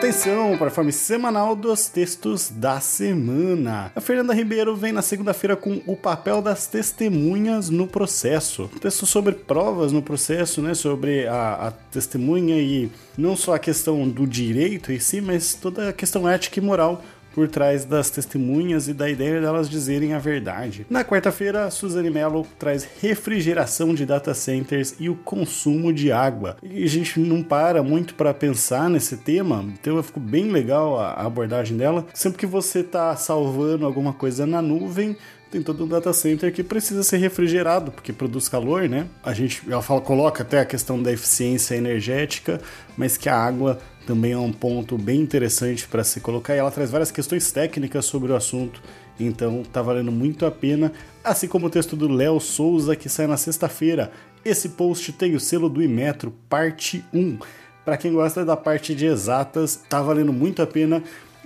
Atenção 0.00 0.56
para 0.56 0.68
a 0.68 0.70
forma 0.70 0.90
semanal 0.90 1.54
dos 1.54 1.90
textos 1.90 2.48
da 2.48 2.80
semana. 2.80 3.92
A 3.94 4.00
Fernanda 4.00 4.32
Ribeiro 4.32 4.74
vem 4.74 4.92
na 4.92 5.02
segunda-feira 5.02 5.54
com 5.54 5.82
o 5.86 5.94
papel 5.94 6.40
das 6.40 6.66
testemunhas 6.66 7.68
no 7.68 7.86
processo. 7.86 8.70
Texto 8.80 9.04
sobre 9.04 9.34
provas 9.34 9.92
no 9.92 10.00
processo, 10.00 10.62
né? 10.62 10.72
Sobre 10.72 11.26
a, 11.26 11.66
a 11.66 11.70
testemunha 11.70 12.58
e 12.58 12.90
não 13.16 13.36
só 13.36 13.54
a 13.54 13.58
questão 13.58 14.08
do 14.08 14.26
direito 14.26 14.90
em 14.90 14.98
si, 14.98 15.20
mas 15.20 15.52
toda 15.52 15.90
a 15.90 15.92
questão 15.92 16.26
ética 16.26 16.58
e 16.58 16.62
moral 16.62 17.04
por 17.34 17.48
trás 17.48 17.84
das 17.84 18.10
testemunhas 18.10 18.88
e 18.88 18.92
da 18.92 19.08
ideia 19.08 19.40
delas 19.40 19.68
dizerem 19.68 20.12
a 20.14 20.18
verdade. 20.18 20.86
Na 20.90 21.04
quarta-feira, 21.04 21.70
Suzane 21.70 22.10
Mello 22.10 22.46
traz 22.58 22.88
refrigeração 23.00 23.94
de 23.94 24.04
data 24.04 24.34
centers 24.34 24.94
e 24.98 25.08
o 25.08 25.14
consumo 25.14 25.92
de 25.92 26.12
água. 26.12 26.56
E 26.62 26.84
a 26.84 26.88
gente 26.88 27.18
não 27.20 27.42
para 27.42 27.82
muito 27.82 28.14
para 28.14 28.34
pensar 28.34 28.88
nesse 28.88 29.16
tema, 29.18 29.64
então 29.80 30.02
ficou 30.02 30.22
bem 30.22 30.50
legal 30.50 30.98
a 30.98 31.14
abordagem 31.14 31.76
dela. 31.76 32.06
Sempre 32.14 32.38
que 32.38 32.46
você 32.46 32.80
está 32.80 33.14
salvando 33.16 33.86
alguma 33.86 34.12
coisa 34.12 34.46
na 34.46 34.62
nuvem, 34.62 35.16
tem 35.50 35.62
todo 35.62 35.84
um 35.84 35.88
data 35.88 36.12
center 36.12 36.52
que 36.52 36.62
precisa 36.62 37.02
ser 37.02 37.16
refrigerado, 37.16 37.90
porque 37.90 38.12
produz 38.12 38.48
calor, 38.48 38.88
né? 38.88 39.08
A 39.22 39.32
gente, 39.32 39.62
ela 39.68 39.82
fala, 39.82 40.00
coloca 40.00 40.42
até 40.42 40.60
a 40.60 40.64
questão 40.64 41.02
da 41.02 41.12
eficiência 41.12 41.74
energética, 41.74 42.60
mas 42.96 43.16
que 43.16 43.28
a 43.28 43.36
água 43.36 43.78
também 44.06 44.32
é 44.32 44.38
um 44.38 44.52
ponto 44.52 44.96
bem 44.96 45.20
interessante 45.20 45.88
para 45.88 46.04
se 46.04 46.20
colocar. 46.20 46.54
E 46.54 46.58
ela 46.58 46.70
traz 46.70 46.90
várias 46.90 47.10
questões 47.10 47.50
técnicas 47.50 48.04
sobre 48.04 48.30
o 48.30 48.36
assunto, 48.36 48.80
então 49.18 49.64
tá 49.64 49.82
valendo 49.82 50.12
muito 50.12 50.46
a 50.46 50.50
pena. 50.52 50.92
Assim 51.22 51.48
como 51.48 51.66
o 51.66 51.70
texto 51.70 51.96
do 51.96 52.08
Léo 52.08 52.38
Souza, 52.38 52.94
que 52.94 53.08
sai 53.08 53.26
na 53.26 53.36
sexta-feira. 53.36 54.12
Esse 54.44 54.70
post 54.70 55.12
tem 55.12 55.34
o 55.34 55.40
selo 55.40 55.68
do 55.68 55.82
Imetro, 55.82 56.32
parte 56.48 57.04
1. 57.12 57.38
Para 57.84 57.96
quem 57.96 58.12
gosta 58.12 58.44
da 58.44 58.56
parte 58.56 58.94
de 58.94 59.06
exatas, 59.06 59.80
tá 59.88 60.00
valendo 60.00 60.32
muito 60.32 60.62
a 60.62 60.66
pena. 60.66 61.02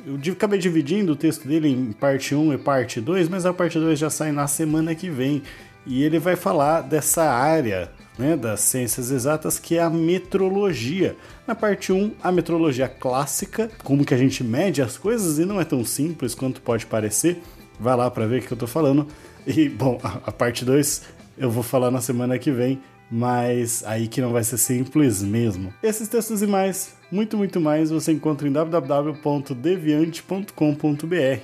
Eu 0.07 0.33
acabei 0.33 0.59
dividindo 0.59 1.12
o 1.12 1.17
texto 1.17 1.49
dele 1.49 1.69
em 1.69 1.93
parte 1.93 2.35
1 2.35 2.53
e 2.53 2.59
parte 2.59 3.01
2, 3.01 3.29
mas 3.29 3.47
a 3.47 3.55
parte 3.55 3.79
2 3.79 3.99
já 3.99 4.11
sai 4.11 4.33
na 4.33 4.47
semana 4.47 4.95
que 4.95 5.09
vem. 5.09 5.43
E 5.87 6.03
ele 6.03 6.19
vai 6.19 6.37
falar 6.37 6.83
dessa 6.83 7.25
área 7.25 7.90
né, 8.19 8.37
das 8.37 8.61
ciências 8.61 9.11
exatas, 9.11 9.59
que 9.59 9.77
é 9.77 9.83
a 9.83 9.90
metrologia. 9.90 11.17
Na 11.47 11.55
parte 11.55 11.93
1, 11.93 12.12
a 12.23 12.31
metrologia 12.31 12.88
clássica, 12.88 13.71
como 13.83 14.05
que 14.05 14.14
a 14.14 14.19
gente 14.19 14.45
mede 14.45 14.83
as 14.83 14.97
coisas, 14.97 15.38
e 15.38 15.45
não 15.45 15.61
é 15.61 15.64
tão 15.64 15.85
simples 15.85 16.35
quanto 16.35 16.61
pode 16.61 16.87
parecer. 16.87 17.43
Vai 17.79 17.97
lá 17.97 18.11
para 18.11 18.27
ver 18.27 18.40
o 18.40 18.47
que 18.47 18.53
eu 18.53 18.59
tô 18.59 18.67
falando. 18.67 19.07
E, 19.47 19.69
bom, 19.69 19.99
a, 20.03 20.21
a 20.27 20.33
parte 20.33 20.64
2 20.64 21.03
eu 21.37 21.51
vou 21.51 21.62
falar 21.62 21.90
na 21.90 22.01
semana 22.01 22.38
que 22.38 22.51
vem, 22.51 22.81
mas 23.11 23.83
aí 23.85 24.09
que 24.09 24.21
não 24.21 24.33
vai 24.33 24.45
ser 24.45 24.59
simples 24.59 25.23
mesmo. 25.23 25.73
Esses 25.83 26.09
textos 26.09 26.43
e 26.43 26.47
mais, 26.47 26.95
muito, 27.14 27.37
muito 27.37 27.61
mais, 27.61 27.90
você 27.90 28.11
encontra 28.11 28.48
em 28.48 28.53
www.deviante.com.br. 28.53 31.40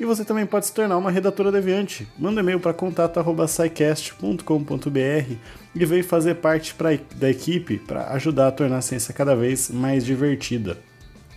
E 0.00 0.04
você 0.06 0.24
também 0.24 0.46
pode 0.46 0.64
se 0.64 0.72
tornar 0.72 0.96
uma 0.96 1.10
redatora 1.10 1.52
deviante. 1.52 2.08
Manda 2.18 2.40
e-mail 2.40 2.58
para 2.58 2.72
contato@scicast.com.br 2.72 5.34
e 5.74 5.84
vem 5.84 6.02
fazer 6.02 6.36
parte 6.36 6.74
pra, 6.74 6.98
da 7.16 7.28
equipe 7.28 7.76
para 7.76 8.10
ajudar 8.14 8.48
a 8.48 8.52
tornar 8.52 8.78
a 8.78 8.82
ciência 8.82 9.12
cada 9.12 9.36
vez 9.36 9.70
mais 9.70 10.06
divertida. 10.06 10.78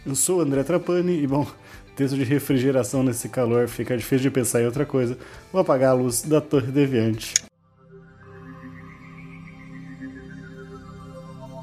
Eu 0.06 0.16
sou 0.16 0.40
André 0.40 0.64
Trapani 0.64 1.22
e, 1.22 1.28
bom, 1.28 1.46
texto 1.94 2.16
de 2.16 2.24
refrigeração 2.24 3.04
nesse 3.04 3.28
calor 3.28 3.68
fica 3.68 3.98
difícil 3.98 4.20
de 4.20 4.32
pensar 4.32 4.62
em 4.62 4.66
outra 4.66 4.86
coisa. 4.86 5.18
Vou 5.52 5.62
apagar 5.62 5.92
a 5.92 5.94
luz 5.94 6.22
da 6.22 6.40
Torre 6.40 6.72
Deviante. 6.72 7.34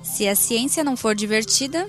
Se 0.03 0.29
a 0.29 0.35
ciência 0.35 0.85
não 0.85 0.99
for 0.99 1.15
divertida, 1.15 1.89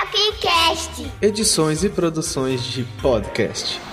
Edições 1.21 1.83
e 1.83 1.89
Produções 1.89 2.63
de 2.63 2.83
Podcast. 3.01 3.90